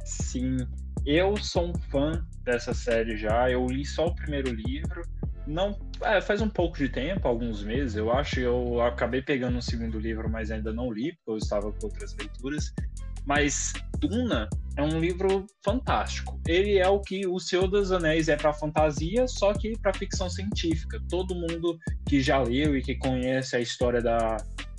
[0.05, 0.57] Sim,
[1.05, 3.51] eu sou um fã dessa série já.
[3.51, 5.01] Eu li só o primeiro livro.
[5.45, 8.39] Não, é, faz um pouco de tempo, alguns meses, eu acho.
[8.39, 12.15] Eu acabei pegando um segundo livro, mas ainda não li, porque eu estava com outras
[12.15, 12.73] leituras.
[13.25, 16.39] Mas Duna é um livro fantástico.
[16.47, 20.29] Ele é o que o Senhor dos Anéis é para fantasia, só que para ficção
[20.29, 21.01] científica.
[21.09, 24.37] Todo mundo que já leu e que conhece a história da,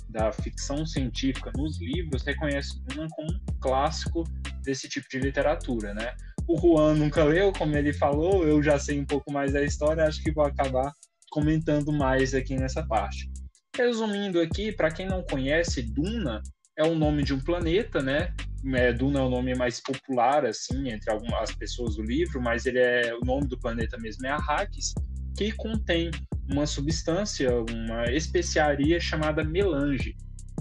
[0.09, 4.23] da ficção científica nos livros reconhece Duna como um clássico
[4.63, 6.15] desse tipo de literatura, né?
[6.47, 10.05] O Juan nunca leu, como ele falou, eu já sei um pouco mais da história,
[10.05, 10.93] acho que vou acabar
[11.29, 13.29] comentando mais aqui nessa parte.
[13.75, 16.41] Resumindo aqui, para quem não conhece, Duna
[16.77, 18.33] é o nome de um planeta, né?
[18.73, 22.79] É, Duna é o nome mais popular, assim, entre algumas pessoas do livro, mas ele
[22.79, 24.93] é o nome do planeta mesmo é Arrakis,
[25.35, 26.11] que contém
[26.49, 30.15] uma substância, uma especiaria chamada melange.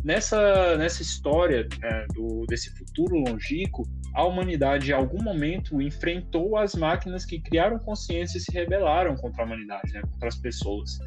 [0.05, 3.83] Nessa, nessa história né, do, desse futuro longínquo,
[4.15, 9.43] a humanidade em algum momento enfrentou as máquinas que criaram consciência e se rebelaram contra
[9.43, 10.99] a humanidade, né, contra as pessoas.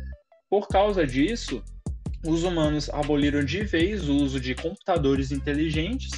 [0.50, 1.64] Por causa disso,
[2.26, 6.12] os humanos aboliram de vez o uso de computadores inteligentes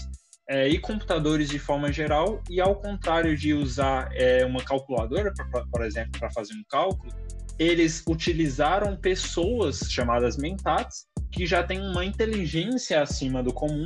[0.50, 5.46] é, e computadores de forma geral, e ao contrário de usar é, uma calculadora, pra,
[5.46, 7.14] pra, por exemplo, para fazer um cálculo,
[7.58, 13.86] eles utilizaram pessoas chamadas mentats, que já têm uma inteligência acima do comum,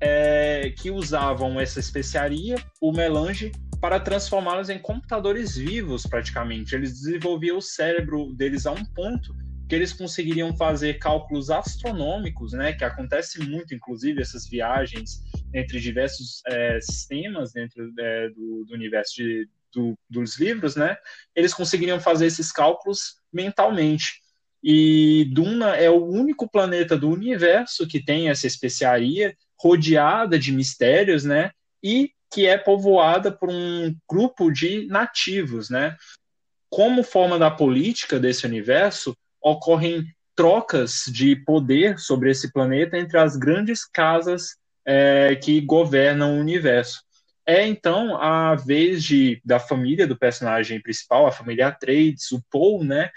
[0.00, 6.74] é, que usavam essa especiaria, o melange, para transformá-los em computadores vivos, praticamente.
[6.74, 9.34] Eles desenvolviam o cérebro deles a um ponto
[9.70, 15.22] que eles conseguiriam fazer cálculos astronômicos, né, que acontece muito, inclusive, essas viagens
[15.54, 20.96] entre diversos é, sistemas dentro é, do, do, universo de, do, dos livros, né,
[21.36, 24.20] eles conseguiriam fazer esses cálculos mentalmente.
[24.60, 31.24] E Duna é o único planeta do universo que tem essa especiaria rodeada de mistérios,
[31.24, 35.96] né, e que é povoada por um grupo de nativos, né.
[36.68, 43.36] Como forma da política desse universo, ocorrem trocas de poder sobre esse planeta entre as
[43.36, 47.02] grandes casas é, que governam o universo.
[47.46, 52.84] É então a vez de, da família do personagem principal, a família Atreides, o Paul,
[52.84, 53.10] né,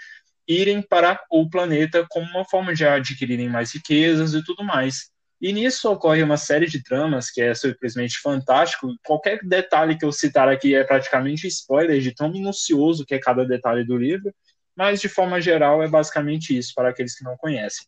[0.46, 5.10] irem para o planeta como uma forma de adquirirem mais riquezas e tudo mais.
[5.40, 8.94] E nisso ocorre uma série de tramas que é simplesmente fantástico.
[9.04, 13.44] Qualquer detalhe que eu citar aqui é praticamente spoiler de tão minucioso que é cada
[13.44, 14.32] detalhe do livro
[14.76, 17.86] mas de forma geral é basicamente isso para aqueles que não conhecem.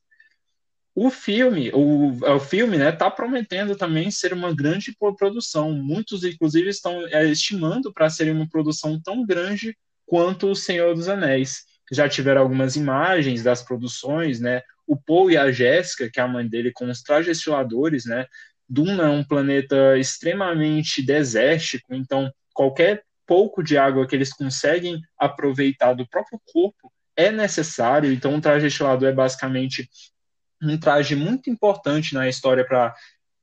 [0.94, 5.72] O filme, o, o filme, né, está prometendo também ser uma grande produção.
[5.72, 11.06] Muitos, inclusive, estão é, estimando para ser uma produção tão grande quanto O Senhor dos
[11.06, 11.64] Anéis.
[11.92, 14.62] Já tiveram algumas imagens das produções, né?
[14.86, 18.26] O Paul e a Jéssica, que é a mãe dele, com os trajes estiladores, né?
[18.66, 25.94] Duna é um planeta extremamente desértico, então qualquer pouco de água que eles conseguem aproveitar
[25.94, 28.12] do próprio corpo é necessário.
[28.12, 29.88] Então, o traje estilado é basicamente
[30.62, 32.94] um traje muito importante na história para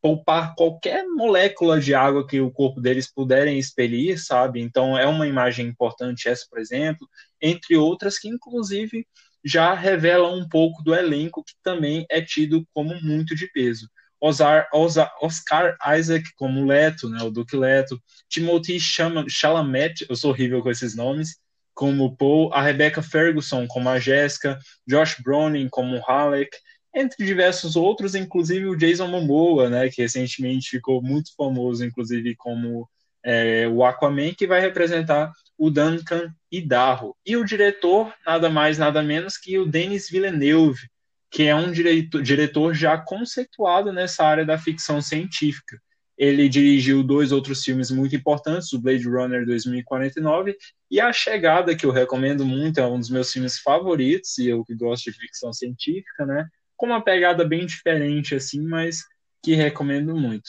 [0.01, 4.61] poupar qualquer molécula de água que o corpo deles puderem expelir, sabe?
[4.61, 7.07] Então, é uma imagem importante essa, por exemplo,
[7.41, 9.07] entre outras que, inclusive,
[9.45, 13.89] já revelam um pouco do elenco que também é tido como muito de peso.
[14.23, 20.95] Oscar, Isaac como Leto, né, o Duque Leto, Timothy Chalamet, eu sou horrível com esses
[20.95, 21.37] nomes,
[21.73, 24.57] como Paul, a Rebecca Ferguson como a Jéssica,
[24.87, 26.55] Josh Brolin como Halleck,
[26.95, 32.87] entre diversos outros, inclusive o Jason Momoa, né, que recentemente ficou muito famoso, inclusive como
[33.23, 37.15] é, o Aquaman, que vai representar o Duncan Idaho.
[37.25, 40.87] E o diretor, nada mais, nada menos que o Denis Villeneuve,
[41.33, 45.81] que é um diretor, diretor já conceituado nessa área da ficção científica.
[46.15, 50.55] Ele dirigiu dois outros filmes muito importantes, o Blade Runner 2049
[50.91, 54.63] e A Chegada, que eu recomendo muito, é um dos meus filmes favoritos, e eu
[54.63, 56.47] que gosto de ficção científica, né?
[56.77, 59.01] Com uma pegada bem diferente, assim, mas
[59.41, 60.47] que recomendo muito.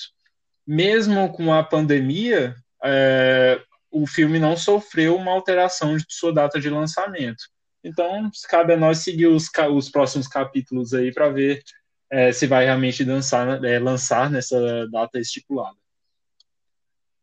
[0.66, 3.58] Mesmo com a pandemia, é,
[3.90, 7.44] o filme não sofreu uma alteração de sua data de lançamento.
[7.84, 11.62] Então, cabe a nós seguir os, os próximos capítulos aí para ver
[12.10, 15.76] é, se vai realmente dançar, é, lançar nessa data estipulada.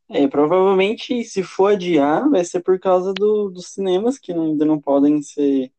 [0.08, 4.66] É, provavelmente, se for adiar, vai ser por causa do, dos cinemas que não, ainda
[4.66, 5.72] não podem ser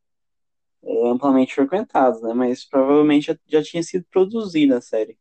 [0.82, 2.32] é, amplamente frequentados, né?
[2.32, 5.18] Mas provavelmente já, já tinha sido produzida a série.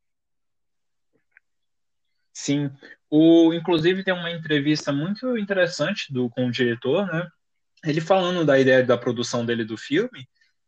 [2.34, 2.72] Sim.
[3.10, 7.28] O, inclusive, tem uma entrevista muito interessante do, com o diretor, né?
[7.84, 10.28] Ele falando da ideia da produção dele do filme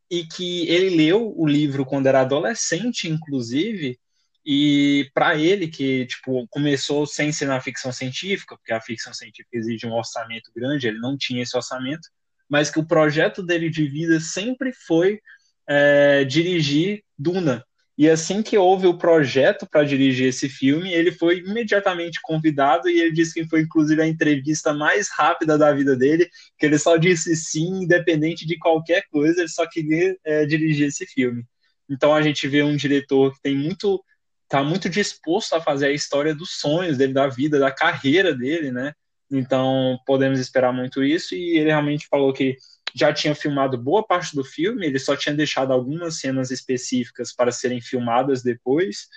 [0.10, 4.00] e que ele leu o livro quando era adolescente, inclusive,
[4.46, 9.58] e para ele que tipo começou sem ser na ficção científica, porque a ficção científica
[9.58, 12.10] exige um orçamento grande, ele não tinha esse orçamento,
[12.50, 15.20] mas que o projeto dele de vida sempre foi
[15.68, 21.40] é, dirigir Duna, e assim que houve o projeto para dirigir esse filme, ele foi
[21.40, 26.28] imediatamente convidado e ele disse que foi inclusive a entrevista mais rápida da vida dele,
[26.58, 31.06] que ele só disse sim, independente de qualquer coisa, ele só queria é, dirigir esse
[31.06, 31.46] filme.
[31.88, 34.04] Então a gente vê um diretor que tem muito
[34.50, 38.72] tá muito disposto a fazer a história dos sonhos dele, da vida, da carreira dele,
[38.72, 38.94] né?
[39.32, 42.56] Então podemos esperar muito isso e ele realmente falou que
[42.96, 47.52] já tinha filmado boa parte do filme, ele só tinha deixado algumas cenas específicas para
[47.52, 49.08] serem filmadas depois,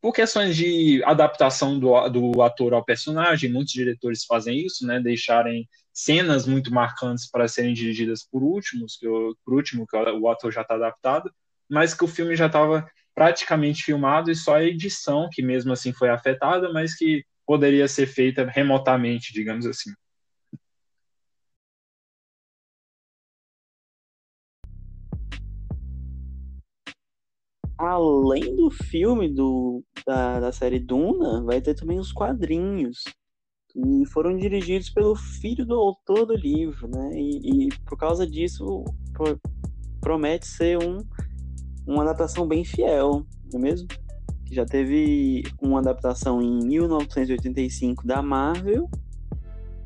[0.00, 5.68] por questões de adaptação do, do ator ao personagem, muitos diretores fazem isso, né, deixarem
[5.92, 9.06] cenas muito marcantes para serem dirigidas por últimos, que
[9.44, 11.30] por último que o ator já está adaptado,
[11.68, 15.92] mas que o filme já estava praticamente filmado e só a edição que mesmo assim
[15.92, 19.90] foi afetada, mas que poderia ser feita remotamente, digamos assim.
[27.80, 33.04] Além do filme do, da, da série Duna, vai ter também os quadrinhos,
[33.70, 37.10] que foram dirigidos pelo filho do autor do livro, né?
[37.14, 39.40] E, e por causa disso, pro,
[40.00, 40.98] promete ser um,
[41.86, 43.88] uma adaptação bem fiel, não é mesmo?
[44.50, 48.90] Já teve uma adaptação em 1985 da Marvel,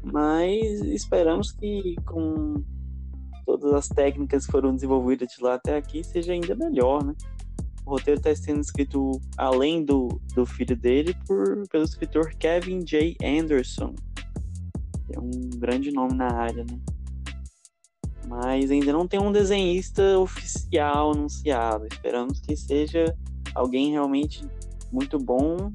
[0.03, 2.65] mas esperamos que com
[3.47, 7.15] todas as técnicas que foram desenvolvidas de lá até aqui seja ainda melhor, né?
[7.87, 13.17] O roteiro está sendo escrito, além do, do filho dele, por, pelo escritor Kevin J.
[13.23, 13.95] Anderson.
[15.13, 16.79] É um grande nome na área, né?
[18.27, 21.87] Mas ainda não tem um desenhista oficial anunciado.
[21.91, 23.15] Esperamos que seja
[23.55, 24.43] alguém realmente
[24.91, 25.71] muito bom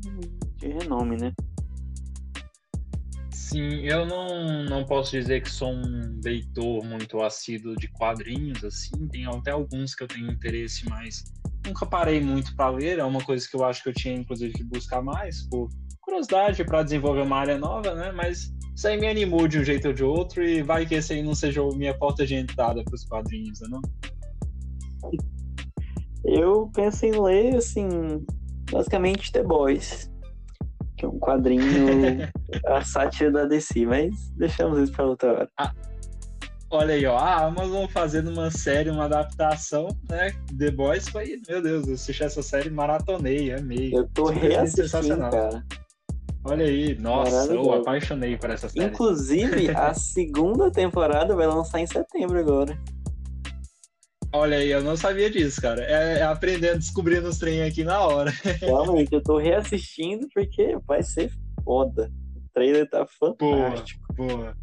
[0.57, 1.31] de renome, né?
[3.51, 9.07] Sim, eu não, não posso dizer que sou um leitor muito assíduo de quadrinhos, assim,
[9.07, 11.23] tem até alguns que eu tenho interesse, mas
[11.65, 14.53] nunca parei muito para ler, é uma coisa que eu acho que eu tinha, inclusive,
[14.53, 15.67] que buscar mais, por
[15.99, 18.11] curiosidade, para desenvolver uma área nova, né?
[18.11, 21.13] Mas isso aí me animou de um jeito ou de outro, e vai que esse
[21.13, 23.81] aí não seja a minha porta de entrada para os quadrinhos, né, não?
[26.23, 27.87] Eu penso em ler, assim,
[28.71, 30.08] basicamente The Boys,
[30.99, 31.63] que é um quadrinho,
[32.67, 35.49] a sátira da DC, mas deixamos isso para outra hora.
[35.57, 35.71] Ah
[36.71, 40.31] Olha aí, ó, a Amazon fazendo uma série, uma adaptação, né?
[40.55, 43.91] The Boys foi, meu Deus, eu assisti essa série, maratonei, amei.
[43.91, 45.65] Eu tô reassistindo, cara.
[46.43, 48.85] Olha aí, nossa, eu apaixonei por essa série.
[48.85, 52.77] Inclusive, a segunda temporada vai lançar em setembro agora.
[54.31, 55.83] Olha aí, eu não sabia disso, cara.
[55.83, 58.31] É, é aprendendo, descobrindo os trem aqui na hora.
[58.61, 61.31] Realmente, eu tô reassistindo porque vai ser
[61.63, 62.11] foda.
[62.35, 64.13] O trailer tá fantástico.
[64.13, 64.57] Boa, boa.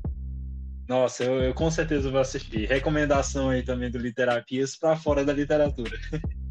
[0.89, 2.69] Nossa, eu, eu, com certeza vou assistir.
[2.69, 5.99] Recomendação aí também do Literapias para fora da literatura.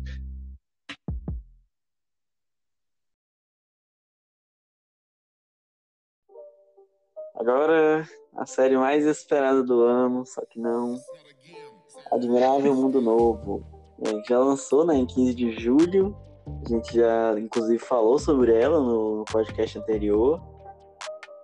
[7.36, 10.98] Agora, a série mais esperada do ano, só que não.
[12.12, 13.64] Admirável Mundo Novo.
[14.04, 16.16] É, já lançou né, em 15 de julho.
[16.48, 20.42] A gente já, inclusive, falou sobre ela no, podcast anterior.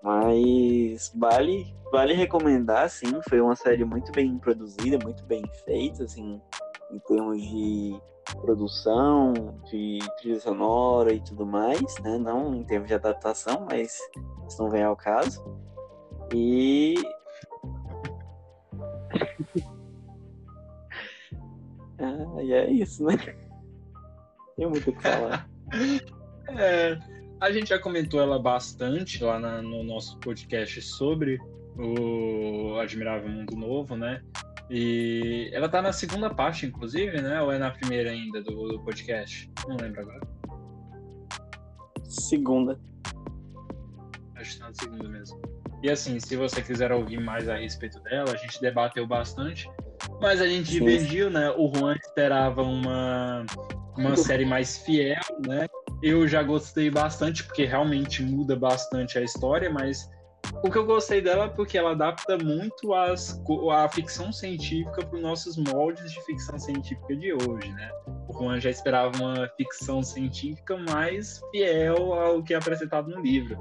[0.04, 3.20] Mas vale, vale recomendar, sim.
[3.30, 6.42] Foi uma série muito bem produzida, muito bem feita, assim,
[6.92, 8.00] em termos de
[8.42, 9.34] produção,
[9.70, 12.18] de trilha sonora e tudo mais, né?
[12.18, 14.00] Não em termos de adaptação, mas
[14.48, 15.44] isso não vem ao caso.
[16.34, 16.96] E.
[22.52, 23.18] e é isso, né?
[24.58, 25.50] Tem muito o que falar.
[26.50, 27.00] é,
[27.40, 31.40] a gente já comentou ela bastante lá na, no nosso podcast sobre
[31.78, 34.22] o Admirável Mundo Novo, né?
[34.70, 37.42] E ela tá na segunda parte, inclusive, né?
[37.42, 39.50] Ou é na primeira ainda do, do podcast?
[39.68, 40.22] Não lembro agora.
[42.04, 42.78] Segunda.
[44.36, 45.42] Acho que tá na segunda mesmo.
[45.82, 49.70] E assim, se você quiser ouvir mais a respeito dela, a gente debateu bastante,
[50.22, 51.50] mas a gente divergiu, né?
[51.58, 53.44] O Juan esperava uma,
[53.98, 55.66] uma série mais fiel, né?
[56.02, 60.08] Eu já gostei bastante, porque realmente muda bastante a história, mas
[60.64, 63.42] o que eu gostei dela é porque ela adapta muito as,
[63.72, 67.92] a ficção científica para os nossos moldes de ficção científica de hoje, né?
[68.30, 73.58] O Juan já esperava uma ficção científica mais fiel ao que é apresentado no livro.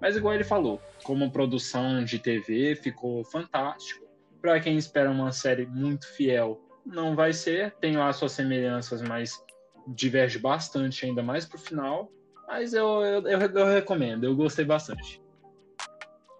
[0.00, 4.09] Mas igual ele falou, como produção de TV ficou fantástico.
[4.40, 7.72] Para quem espera uma série muito fiel, não vai ser.
[7.80, 9.42] Tem lá suas semelhanças, mas
[9.86, 12.10] diverge bastante, ainda mais pro final.
[12.46, 15.22] Mas eu, eu, eu, eu recomendo, eu gostei bastante.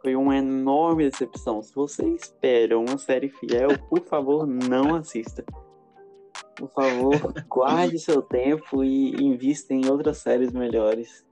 [0.03, 1.62] Foi uma enorme decepção.
[1.62, 5.44] Se você espera uma série fiel, por favor, não assista.
[6.57, 11.24] Por favor, guarde seu tempo e invista em outras séries melhores.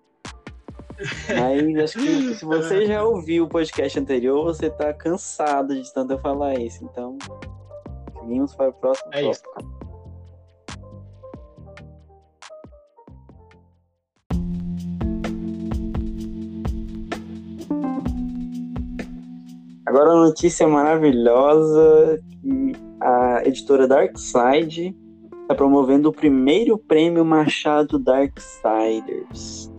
[1.29, 6.13] Mas acho que se você já ouviu o podcast anterior, você tá cansado de tanto
[6.13, 6.85] eu falar isso.
[6.85, 7.17] Então,
[8.21, 9.43] seguimos para o próximo é Isso.
[19.87, 24.95] Agora a notícia maravilhosa que a editora Darkside
[25.43, 29.73] está promovendo o primeiro prêmio Machado Darksiders.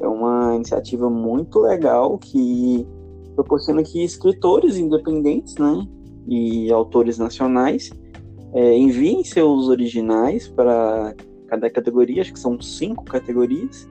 [0.00, 2.86] É uma iniciativa muito legal que
[3.34, 5.86] proporciona que escritores independentes, né,
[6.26, 7.90] e autores nacionais
[8.52, 11.14] é, enviem seus originais para
[11.46, 13.88] cada categoria, acho que são cinco categorias.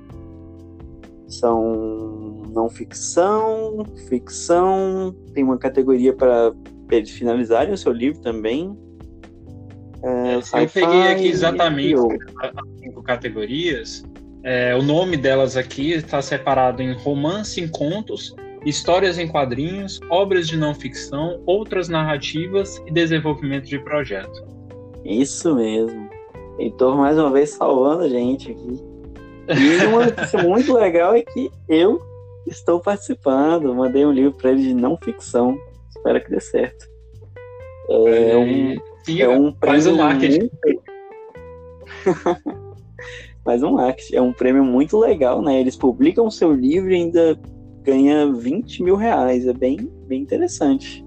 [1.28, 6.54] São não ficção, ficção, tem uma categoria para
[6.90, 8.78] eles finalizarem o seu livro também.
[10.02, 14.06] É, eu peguei aqui exatamente as cinco categorias
[14.48, 18.34] é, o nome delas aqui está separado em romance em contos,
[18.66, 24.48] histórias em quadrinhos, obras de não ficção, outras narrativas e desenvolvimento de projeto.
[25.04, 26.10] Isso mesmo.
[26.58, 28.82] Heitor mais uma vez salvando a gente aqui.
[29.50, 32.02] E uma notícia muito legal é que eu
[32.48, 33.76] estou participando.
[33.76, 35.58] Mandei um livro para ele de não ficção.
[35.90, 36.88] Espero que dê certo.
[37.90, 39.92] É, é um, sim, é um prêmio.
[39.92, 40.50] Um marketing.
[40.64, 42.58] Muito...
[43.48, 45.58] Mas um marketing é um prêmio muito legal, né?
[45.58, 47.40] Eles publicam o seu livro e ainda
[47.82, 49.48] ganha 20 mil reais.
[49.48, 51.02] É bem, bem interessante.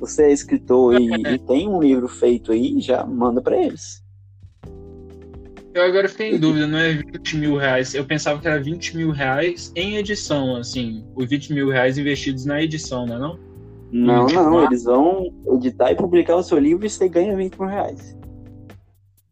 [0.00, 1.04] Você é escritor e,
[1.34, 4.02] e tem um livro feito aí, já manda para eles.
[5.74, 7.94] Eu agora fiquei em dúvida, não é 20 mil reais.
[7.94, 11.04] Eu pensava que era 20 mil reais em edição, assim.
[11.14, 13.38] Os 20 mil reais investidos na edição, não é não?
[13.92, 14.64] Não, não.
[14.64, 18.15] Eles vão editar e publicar o seu livro e você ganha 20 mil reais.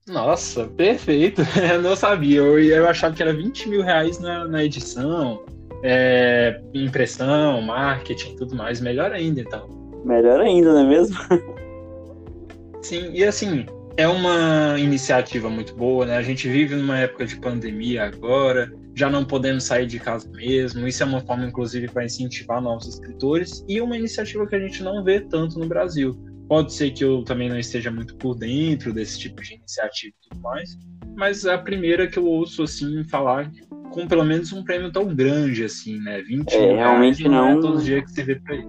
[0.09, 1.43] Nossa, perfeito.
[1.73, 2.39] Eu não sabia.
[2.39, 5.45] Eu, eu achava que era 20 mil reais na, na edição,
[5.83, 8.81] é, impressão, marketing e tudo mais.
[8.81, 9.69] Melhor ainda, então.
[10.05, 11.17] Melhor ainda, não é mesmo?
[12.83, 13.65] Sim, e assim,
[13.97, 16.17] é uma iniciativa muito boa, né?
[16.17, 20.87] A gente vive numa época de pandemia agora, já não podemos sair de casa mesmo.
[20.87, 24.83] Isso é uma forma, inclusive, para incentivar novos escritores e uma iniciativa que a gente
[24.83, 26.15] não vê tanto no Brasil.
[26.49, 30.29] Pode ser que eu também não esteja muito por dentro desse tipo de iniciativa e
[30.29, 30.77] tudo mais,
[31.17, 33.51] mas é a primeira que eu ouço assim falar
[33.91, 36.21] com pelo menos um prêmio tão grande assim, né?
[36.23, 38.67] 20 é, realmente não, não é todos os dias que você vê por aí.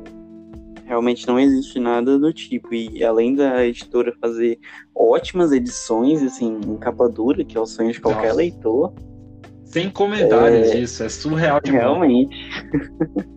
[0.86, 2.74] Realmente não existe nada do tipo.
[2.74, 4.60] E além da editora fazer
[4.96, 8.38] ótimas edições, assim, em capa dura, que é o sonho de qualquer Nossa.
[8.38, 8.94] leitor.
[9.64, 10.80] Sem comentários é...
[10.80, 11.84] disso, é surreal demais.
[11.84, 12.38] Realmente.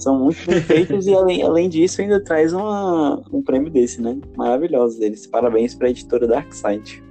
[0.00, 4.18] São muito bem feitos e além, além disso ainda traz uma, um prêmio desse, né?
[4.34, 5.26] Maravilhoso deles.
[5.26, 7.02] Parabéns para a editora Darkside.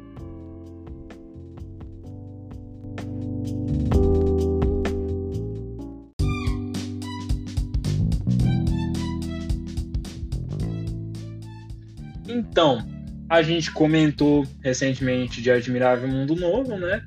[12.28, 12.84] Então,
[13.30, 17.04] a gente comentou recentemente de Admirável Mundo Novo, né?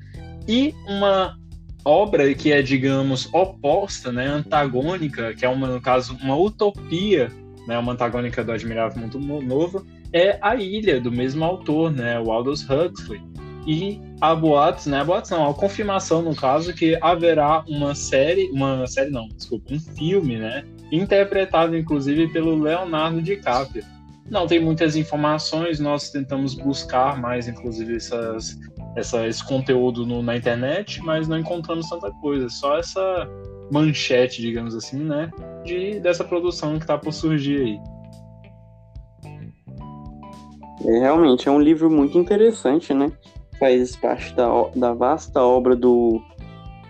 [0.47, 1.37] E uma
[1.85, 7.31] obra que é, digamos, oposta, né, antagônica, que é uma, no caso uma utopia,
[7.67, 12.31] né, uma antagônica do Admirável Mundo Novo, é A Ilha do mesmo autor, né, o
[12.31, 13.21] Aldous Huxley.
[13.65, 18.85] E há boatos, né, boatos não, a confirmação no caso que haverá uma série, uma
[18.87, 23.83] série não, desculpa, um filme, né, interpretado inclusive pelo Leonardo DiCaprio.
[24.29, 28.57] Não tem muitas informações, nós tentamos buscar mais, inclusive, essas,
[28.95, 32.49] essa, esse conteúdo no, na internet, mas não encontramos tanta coisa.
[32.49, 33.27] Só essa
[33.71, 35.31] manchete, digamos assim, né?
[35.63, 37.79] De, dessa produção que está por surgir aí.
[40.85, 43.11] É, realmente, é um livro muito interessante, né?
[43.59, 46.21] Faz parte da, da vasta obra do,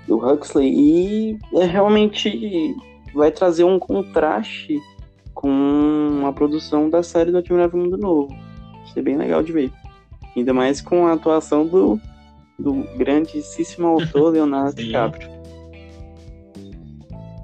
[0.08, 2.76] do Huxley e é realmente
[3.14, 4.80] vai trazer um contraste
[5.34, 8.34] com a produção da série do Admirável Mundo Novo.
[8.86, 9.72] Isso é bem legal de ver.
[10.36, 12.00] Ainda mais com a atuação do,
[12.58, 15.30] do grandíssimo autor Leonardo DiCaprio.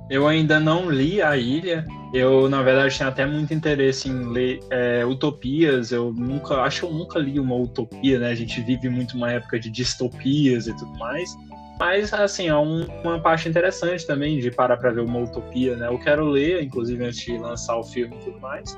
[0.09, 1.85] Eu ainda não li A Ilha.
[2.11, 5.91] Eu, na verdade, tinha até muito interesse em ler é, utopias.
[5.91, 8.31] Eu nunca, acho que eu nunca li uma utopia, né?
[8.31, 11.37] A gente vive muito uma época de distopias e tudo mais.
[11.79, 15.87] Mas, assim, é um, uma parte interessante também de parar para ver uma utopia, né?
[15.87, 18.75] Eu quero ler, inclusive, antes de lançar o filme e tudo mais.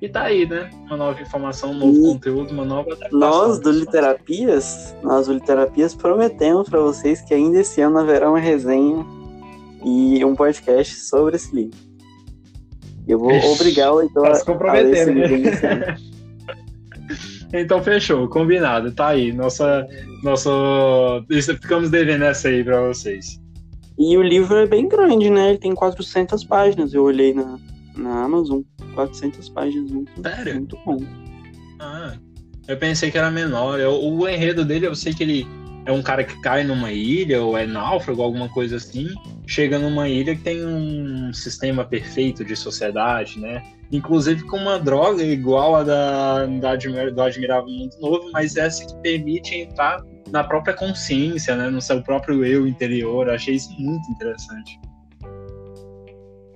[0.00, 0.70] E tá aí, né?
[0.86, 3.18] Uma nova informação, um novo e conteúdo, uma nova adaptação.
[3.18, 8.38] Nós, do Literapias, nós do Literapias prometemos para vocês que ainda esse ano haverá uma
[8.38, 9.04] resenha
[9.84, 11.76] e um podcast sobre esse livro.
[13.08, 15.96] Eu vou Ixi, obrigar o leitor tá se comprometer, né?
[17.50, 19.32] Então fechou, combinado, tá aí.
[19.32, 19.86] Nossa,
[20.22, 20.50] nosso,
[21.62, 23.40] ficamos devendo essa aí pra vocês.
[23.98, 25.48] E o livro é bem grande, né?
[25.50, 26.92] Ele tem 400 páginas.
[26.92, 27.58] Eu olhei na,
[27.98, 28.62] na Amazon.
[28.94, 30.54] 400 páginas, muito, Sério?
[30.54, 30.98] muito bom.
[31.78, 32.14] Ah,
[32.66, 33.78] eu pensei que era menor.
[33.78, 35.46] Eu, o enredo dele, eu sei que ele
[35.84, 39.08] é um cara que cai numa ilha, ou é náufrago, alguma coisa assim.
[39.46, 43.62] Chega numa ilha que tem um sistema perfeito de sociedade, né?
[43.90, 48.94] inclusive com uma droga igual a da, da do Admirável Mundo Novo, mas essa que
[49.02, 53.28] permite entrar na própria consciência, né, no seu próprio eu interior.
[53.28, 54.78] Eu achei isso muito interessante.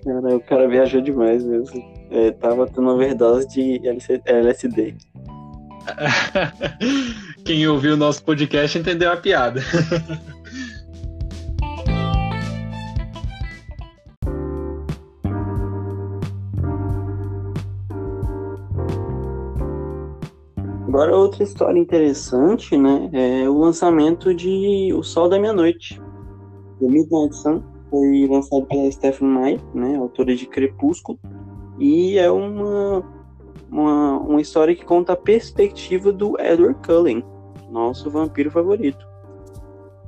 [0.04, 1.80] Cara, o cara viajou demais mesmo.
[2.10, 3.80] É, tava tendo overdose de
[4.26, 4.96] LSD.
[7.44, 9.60] Quem ouviu o nosso podcast entendeu a piada.
[20.88, 25.98] Agora, outra história interessante, né, é o lançamento de O Sol da Meia-Noite.
[26.80, 31.18] The Midnight Sun foi lançado pela Stephanie Meyer, né, autora de Crepúsculo,
[31.78, 33.04] e é uma,
[33.70, 37.22] uma, uma história que conta a perspectiva do Edward Cullen,
[37.70, 39.06] nosso vampiro favorito.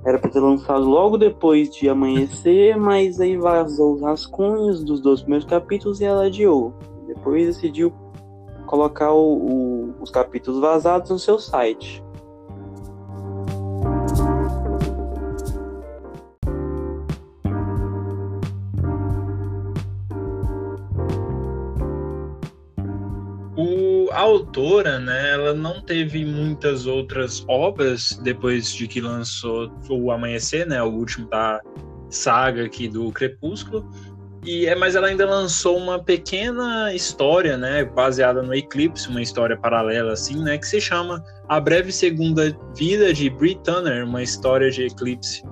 [0.06, 5.20] Era para ter lançado logo depois de Amanhecer, mas aí vazou os rascunhos dos dois
[5.20, 6.74] primeiros capítulos e ela adiou.
[7.06, 7.92] Depois decidiu
[8.66, 12.03] colocar o, o, os capítulos vazados no seu site.
[24.54, 30.80] Autora, né, ela não teve muitas outras obras depois de que lançou o Amanhecer, né,
[30.80, 31.60] o último da
[32.08, 33.90] saga aqui do Crepúsculo.
[34.44, 39.56] E é, mas ela ainda lançou uma pequena história, né, baseada no Eclipse, uma história
[39.56, 44.70] paralela assim, né, que se chama A Breve Segunda Vida de Brit Tanner, uma história
[44.70, 45.42] de Eclipse.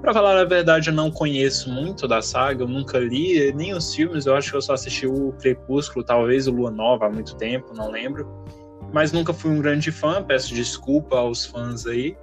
[0.00, 3.94] Para falar a verdade, eu não conheço muito da saga, eu nunca li nem os
[3.94, 7.36] filmes, eu acho que eu só assisti o Crepúsculo, talvez o Lua Nova há muito
[7.36, 8.28] tempo, não lembro.
[8.92, 12.16] Mas nunca fui um grande fã, peço desculpa aos fãs aí.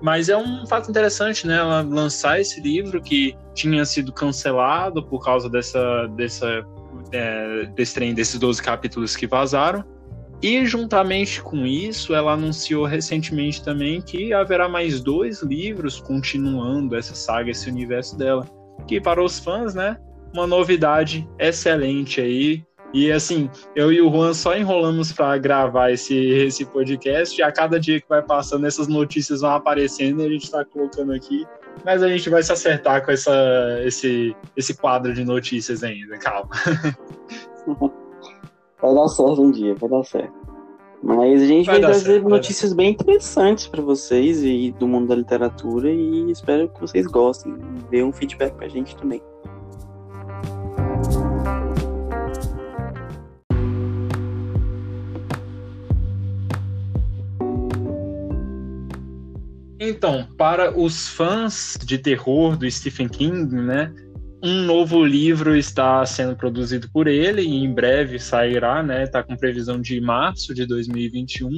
[0.00, 1.56] Mas é um fato interessante, né?
[1.56, 6.64] Ela lançar esse livro que tinha sido cancelado por causa dessa, dessa,
[7.12, 9.84] é, desse trem, desses 12 capítulos que vazaram.
[10.40, 17.14] E juntamente com isso, ela anunciou recentemente também que haverá mais dois livros continuando essa
[17.14, 18.46] saga, esse universo dela.
[18.86, 19.96] Que para os fãs, né?
[20.32, 22.64] Uma novidade excelente aí.
[22.94, 27.38] E assim, eu e o Juan só enrolamos para gravar esse, esse podcast.
[27.38, 30.64] E a cada dia que vai passando, essas notícias vão aparecendo e a gente está
[30.64, 31.44] colocando aqui.
[31.84, 36.50] Mas a gente vai se acertar com essa, esse, esse quadro de notícias ainda, calma.
[38.80, 40.32] Vai dar certo um dia, vai dar certo.
[41.02, 45.08] Mas a gente vai, vai trazer certo, notícias bem interessantes para vocês e do mundo
[45.08, 47.56] da literatura e espero que vocês gostem.
[47.90, 49.22] Dê um feedback pra gente também.
[59.80, 63.92] Então, para os fãs de terror do Stephen King, né,
[64.42, 69.04] um novo livro está sendo produzido por ele e em breve sairá, né?
[69.04, 71.50] Está com previsão de março de 2021.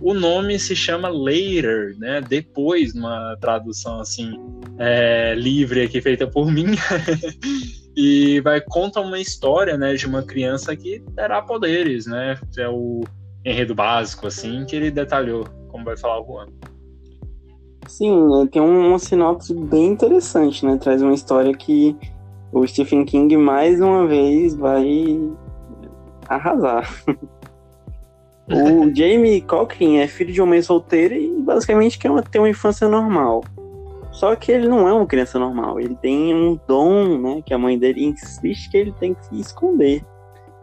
[0.00, 2.20] O nome se chama Later, né?
[2.20, 4.32] Depois, uma tradução assim
[4.78, 6.66] é, livre aqui feita por mim.
[7.96, 12.38] e vai contar uma história, né, de uma criança que terá poderes, né?
[12.56, 13.02] É o
[13.44, 16.46] enredo básico assim que ele detalhou, como vai falar o Juan.
[17.90, 20.76] Sim, tem uma sinopse bem interessante, né?
[20.76, 21.96] Traz uma história que
[22.52, 25.20] o Stephen King mais uma vez vai
[26.28, 26.88] arrasar.
[28.48, 32.48] o Jamie Cochran é filho de uma mãe solteira e basicamente quer uma, ter uma
[32.48, 33.42] infância normal.
[34.12, 37.58] Só que ele não é uma criança normal, ele tem um dom, né, que a
[37.58, 40.04] mãe dele insiste que ele tem que se esconder.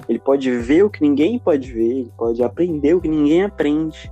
[0.08, 4.10] Ele pode ver o que ninguém pode ver, ele pode aprender o que ninguém aprende.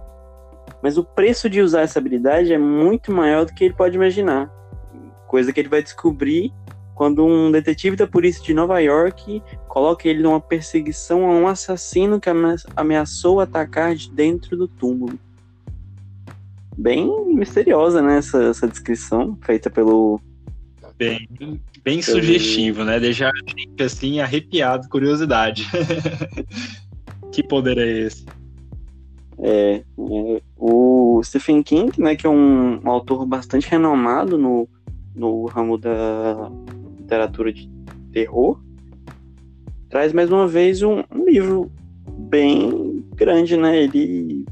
[0.82, 4.50] Mas o preço de usar essa habilidade é muito maior do que ele pode imaginar.
[5.28, 6.54] Coisa que ele vai descobrir
[6.96, 12.20] quando um detetive da polícia de Nova York coloca ele numa perseguição a um assassino
[12.20, 12.30] que
[12.76, 15.20] ameaçou atacar de dentro do túmulo.
[16.78, 20.22] Bem misteriosa, né, essa, essa descrição feita pelo...
[20.98, 21.28] Bem,
[21.84, 22.02] bem pelo...
[22.02, 25.68] sugestivo, né, deixar a gente assim arrepiado, curiosidade.
[27.32, 28.26] que poder é esse?
[29.40, 29.84] É,
[30.58, 34.68] o Stephen King, né, que é um, um, autor bastante renomado no,
[35.14, 36.50] no ramo da
[36.98, 37.70] literatura de
[38.12, 38.60] terror,
[39.90, 41.72] traz mais uma vez um, um livro
[42.18, 43.84] bem grande, né?
[43.84, 44.46] Ele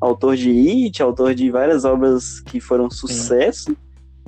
[0.00, 3.76] autor de It, autor de várias obras que foram sucesso Sim.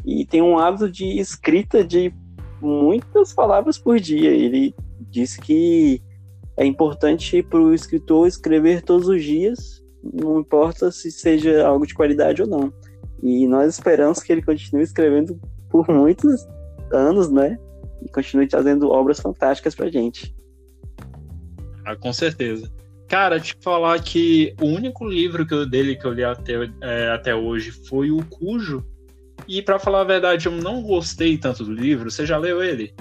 [0.04, 2.12] e tem um hábito de escrita de
[2.60, 4.30] muitas palavras por dia.
[4.30, 4.74] Ele
[5.10, 6.00] diz que
[6.56, 11.94] é importante para o escritor escrever todos os dias não importa se seja algo de
[11.94, 12.72] qualidade ou não.
[13.22, 15.40] E nós esperamos que ele continue escrevendo
[15.70, 16.46] por muitos
[16.92, 17.58] anos, né?
[18.02, 20.34] E continue trazendo obras fantásticas pra gente.
[21.84, 22.70] Ah, com certeza.
[23.08, 27.08] Cara, te falar que o único livro que eu, dele que eu li até, é,
[27.10, 28.84] até hoje foi o Cujo.
[29.46, 32.10] E para falar a verdade, eu não gostei tanto do livro.
[32.10, 32.92] Você já leu ele?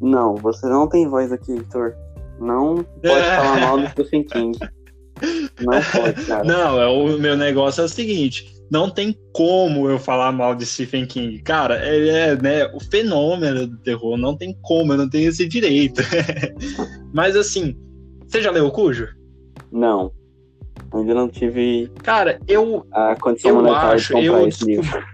[0.00, 1.94] Não, você não tem voz aqui, Heitor.
[2.38, 4.58] Não pode falar mal do Stephen King.
[5.60, 6.44] Não pode, cara.
[6.44, 10.66] Não, é, o meu negócio é o seguinte: não tem como eu falar mal de
[10.66, 11.40] Stephen King.
[11.42, 15.46] Cara, ele é né, o fenômeno do terror, não tem como, eu não tenho esse
[15.46, 16.02] direito.
[17.12, 17.76] Mas assim,
[18.26, 19.08] você já leu o Cujo?
[19.70, 20.12] Não.
[20.92, 21.90] Ainda não tive.
[22.02, 22.86] Cara, eu.
[22.92, 25.04] A condição eu acho, eu esse livro.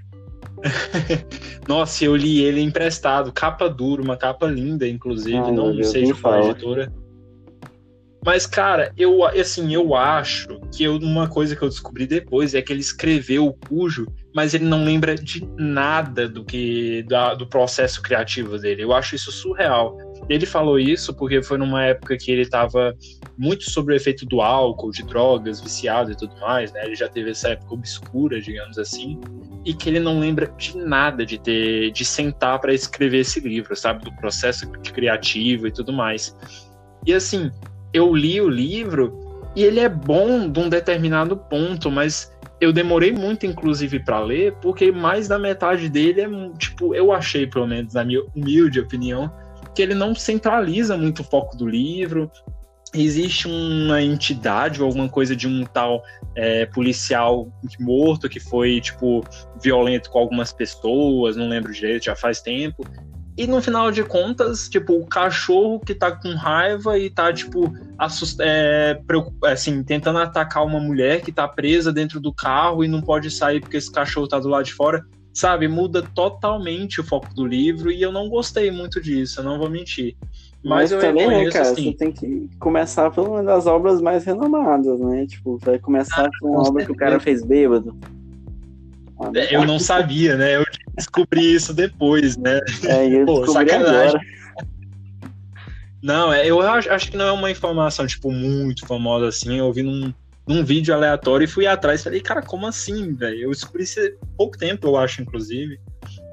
[1.69, 6.15] Nossa, eu li ele emprestado, capa dura, uma capa linda, inclusive, Ai, não sei de
[6.15, 6.93] qual editora.
[8.25, 12.61] Mas, cara, eu assim, eu acho que eu, uma coisa que eu descobri depois é
[12.61, 17.47] que ele escreveu o cujo, mas ele não lembra de nada do que da, do
[17.47, 18.83] processo criativo dele.
[18.83, 19.97] Eu acho isso surreal.
[20.29, 22.95] Ele falou isso porque foi numa época que ele estava
[23.39, 26.85] muito sobre o efeito do álcool, de drogas, viciado e tudo mais, né?
[26.85, 29.19] Ele já teve essa época obscura, digamos assim,
[29.65, 33.75] e que ele não lembra de nada de ter de sentar para escrever esse livro,
[33.75, 36.37] sabe, do processo criativo e tudo mais.
[37.07, 37.51] E assim,
[37.93, 39.19] eu li o livro
[39.55, 44.55] e ele é bom de um determinado ponto, mas eu demorei muito, inclusive, para ler,
[44.61, 46.29] porque mais da metade dele é,
[46.59, 49.33] tipo, eu achei, pelo menos, na minha humilde opinião,
[49.75, 52.31] que ele não centraliza muito o foco do livro.
[52.93, 56.03] Existe uma entidade ou alguma coisa de um tal
[56.35, 59.25] é, policial morto que foi, tipo,
[59.63, 62.85] violento com algumas pessoas, não lembro direito, já faz tempo.
[63.41, 67.75] E no final de contas, tipo, o cachorro que tá com raiva e tá, tipo,
[67.97, 68.39] assust...
[68.39, 69.01] é,
[69.45, 73.59] assim, tentando atacar uma mulher que tá presa dentro do carro e não pode sair
[73.59, 75.67] porque esse cachorro tá do lado de fora, sabe?
[75.69, 79.71] Muda totalmente o foco do livro e eu não gostei muito disso, eu não vou
[79.71, 80.15] mentir.
[80.63, 81.85] Mas, Mas eu também, né, cara, assim...
[81.85, 85.25] você tem que começar por uma das obras mais renomadas, né?
[85.27, 87.97] Tipo, vai começar ah, por uma obra que o cara fez bêbado.
[89.35, 90.57] É, eu não sabia, né?
[90.57, 90.65] Eu
[91.01, 92.61] descobri isso depois, né?
[92.85, 94.09] É, eu Pô, sacanagem.
[94.09, 94.21] agora.
[96.03, 99.59] Não, é, eu acho, acho, que não é uma informação, tipo, muito famosa assim.
[99.59, 100.15] Eu vi num,
[100.47, 103.43] num vídeo aleatório e fui atrás e falei, cara, como assim, velho?
[103.43, 105.79] Eu descobri isso há pouco tempo, eu acho, inclusive.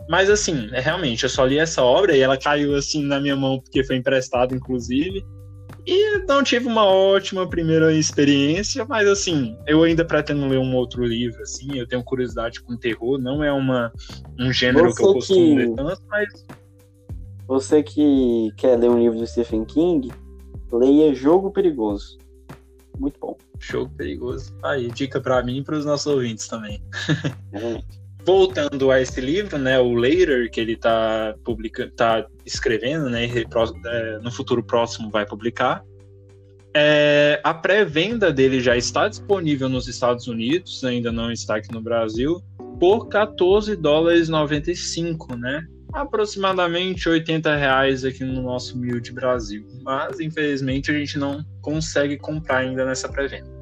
[0.07, 3.35] Mas assim, é realmente, eu só li essa obra e ela caiu assim na minha
[3.35, 5.25] mão porque foi emprestada, inclusive.
[5.87, 11.05] E não tive uma ótima primeira experiência, mas assim, eu ainda pretendo ler um outro
[11.05, 13.93] livro, assim, eu tenho curiosidade com terror, não é uma,
[14.37, 15.55] um gênero Você que eu costumo que...
[15.55, 16.45] ler tanto, mas.
[17.47, 20.11] Você que quer ler um livro do Stephen King,
[20.69, 22.17] leia Jogo Perigoso.
[22.99, 23.37] Muito bom.
[23.57, 24.53] Jogo Perigoso.
[24.63, 26.83] Aí, dica para mim e para os nossos ouvintes também.
[27.53, 33.25] Realmente voltando a esse livro, né, o Later, que ele está publicando, tá escrevendo, né,
[33.25, 35.81] é, no futuro próximo vai publicar.
[36.75, 41.79] É, a pré-venda dele já está disponível nos Estados Unidos, ainda não está aqui no
[41.79, 42.41] Brasil,
[42.77, 45.65] por 14 dólares 95, né?
[45.93, 49.65] Aproximadamente 80 reais aqui no nosso humilde Brasil.
[49.81, 53.56] Mas, infelizmente, a gente não consegue comprar ainda nessa pré-venda.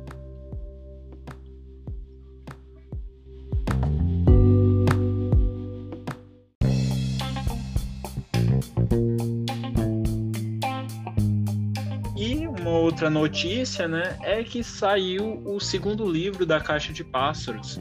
[12.69, 17.79] Outra notícia, né, é que saiu o segundo livro da Caixa de Pássaros.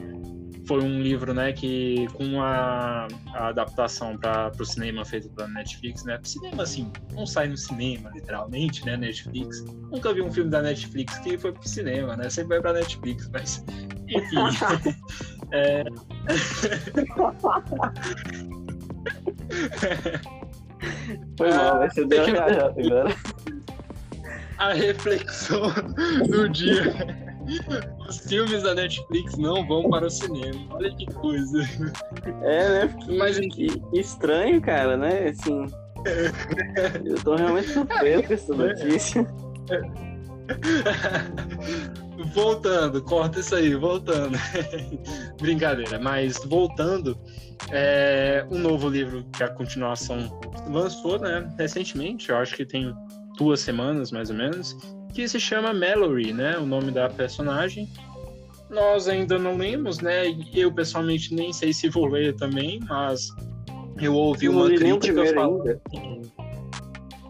[0.67, 6.03] Foi um livro, né, que com a, a adaptação para o cinema feito pela Netflix,
[6.03, 9.63] né, cinema assim, não sai no cinema, literalmente, né, Netflix.
[9.91, 13.29] Nunca vi um filme da Netflix que foi pro cinema, né, sempre vai pra Netflix,
[13.31, 13.63] mas
[14.07, 14.95] enfim.
[15.53, 15.83] é...
[21.37, 23.15] Foi mal, vai ser deu uma agora
[24.57, 25.71] a reflexão
[26.27, 26.93] do dia.
[28.07, 30.65] Os filmes da Netflix não vão para o cinema.
[30.71, 31.61] Olha que coisa.
[32.41, 32.95] É, né?
[33.03, 35.29] Que, Mas que estranho, cara, né?
[35.29, 35.67] Assim.
[37.03, 39.27] Eu tô realmente surpreso com essa notícia.
[42.33, 44.37] voltando, corta isso aí, voltando.
[45.41, 47.17] Brincadeira, mas voltando,
[47.71, 50.39] é, um novo livro que a continuação
[50.69, 52.93] lançou, né, recentemente, eu acho que tem
[53.37, 54.77] duas semanas, mais ou menos,
[55.13, 56.57] que se chama Mallory, né?
[56.57, 57.89] O nome da personagem.
[58.69, 60.23] Nós ainda não lemos, né?
[60.53, 63.29] Eu pessoalmente nem sei se vou ler também, mas
[64.01, 65.79] eu ouvi uma crítica falando.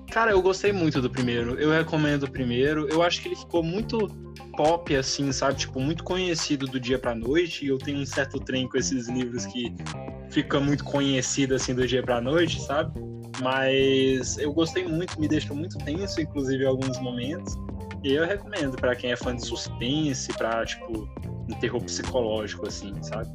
[0.09, 1.59] Cara, eu gostei muito do primeiro.
[1.59, 2.87] Eu recomendo o primeiro.
[2.87, 4.07] Eu acho que ele ficou muito
[4.55, 5.59] pop, assim, sabe?
[5.59, 7.65] Tipo, muito conhecido do dia pra noite.
[7.65, 9.75] E eu tenho um certo trem com esses livros que
[10.29, 12.97] fica muito conhecido, assim, do dia pra noite, sabe?
[13.41, 17.55] Mas eu gostei muito, me deixou muito tenso, inclusive, em alguns momentos.
[18.03, 21.09] E eu recomendo para quem é fã de suspense, pra, tipo,
[21.49, 23.29] um terror psicológico, assim, sabe?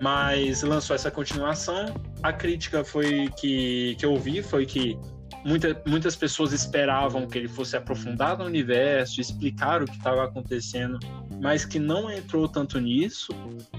[0.00, 1.94] Mas lançou essa continuação.
[2.22, 4.98] A crítica foi que, que eu vi foi que
[5.44, 10.98] muita, muitas pessoas esperavam que ele fosse aprofundar no universo, explicar o que estava acontecendo,
[11.40, 13.32] mas que não entrou tanto nisso,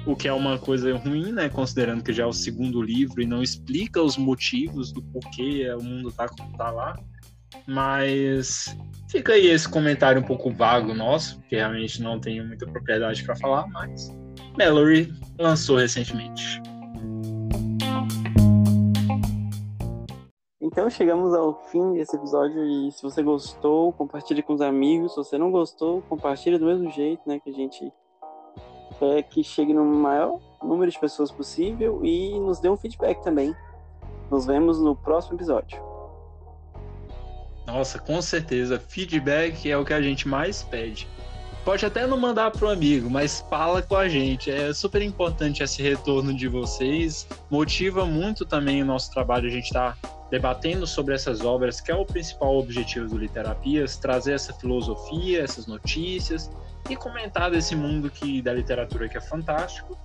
[0.06, 1.50] o que é uma coisa ruim, né?
[1.50, 5.84] Considerando que já é o segundo livro e não explica os motivos do porquê o
[5.84, 6.96] mundo tá como tá lá.
[7.68, 8.76] Mas
[9.10, 13.36] fica aí esse comentário um pouco vago nosso, que realmente não tenho muita propriedade para
[13.36, 14.10] falar, mas
[14.58, 16.62] Mallory lançou recentemente.
[20.76, 25.14] Então chegamos ao fim desse episódio e se você gostou, compartilhe com os amigos.
[25.14, 27.40] Se você não gostou, compartilhe do mesmo jeito, né?
[27.40, 27.94] Que a gente
[29.00, 33.56] quer que chegue no maior número de pessoas possível e nos dê um feedback também.
[34.30, 35.82] Nos vemos no próximo episódio.
[37.66, 38.78] Nossa, com certeza.
[38.78, 41.08] Feedback é o que a gente mais pede.
[41.66, 44.52] Pode até não mandar para o amigo, mas fala com a gente.
[44.52, 47.28] É super importante esse retorno de vocês.
[47.50, 49.48] Motiva muito também o nosso trabalho.
[49.48, 49.98] A gente está
[50.30, 55.66] debatendo sobre essas obras, que é o principal objetivo do Literapias, trazer essa filosofia, essas
[55.66, 56.52] notícias
[56.88, 59.98] e comentar desse mundo que da literatura que é fantástico.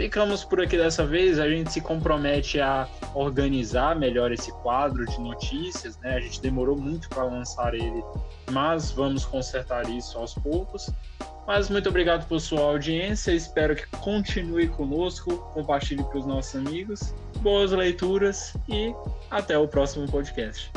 [0.00, 5.20] Ficamos por aqui dessa vez, a gente se compromete a organizar melhor esse quadro de
[5.20, 6.14] notícias, né?
[6.14, 8.02] A gente demorou muito para lançar ele,
[8.50, 10.90] mas vamos consertar isso aos poucos.
[11.46, 17.14] Mas muito obrigado por sua audiência, espero que continue conosco, compartilhe para os nossos amigos.
[17.40, 18.94] Boas leituras e
[19.30, 20.72] até o próximo podcast.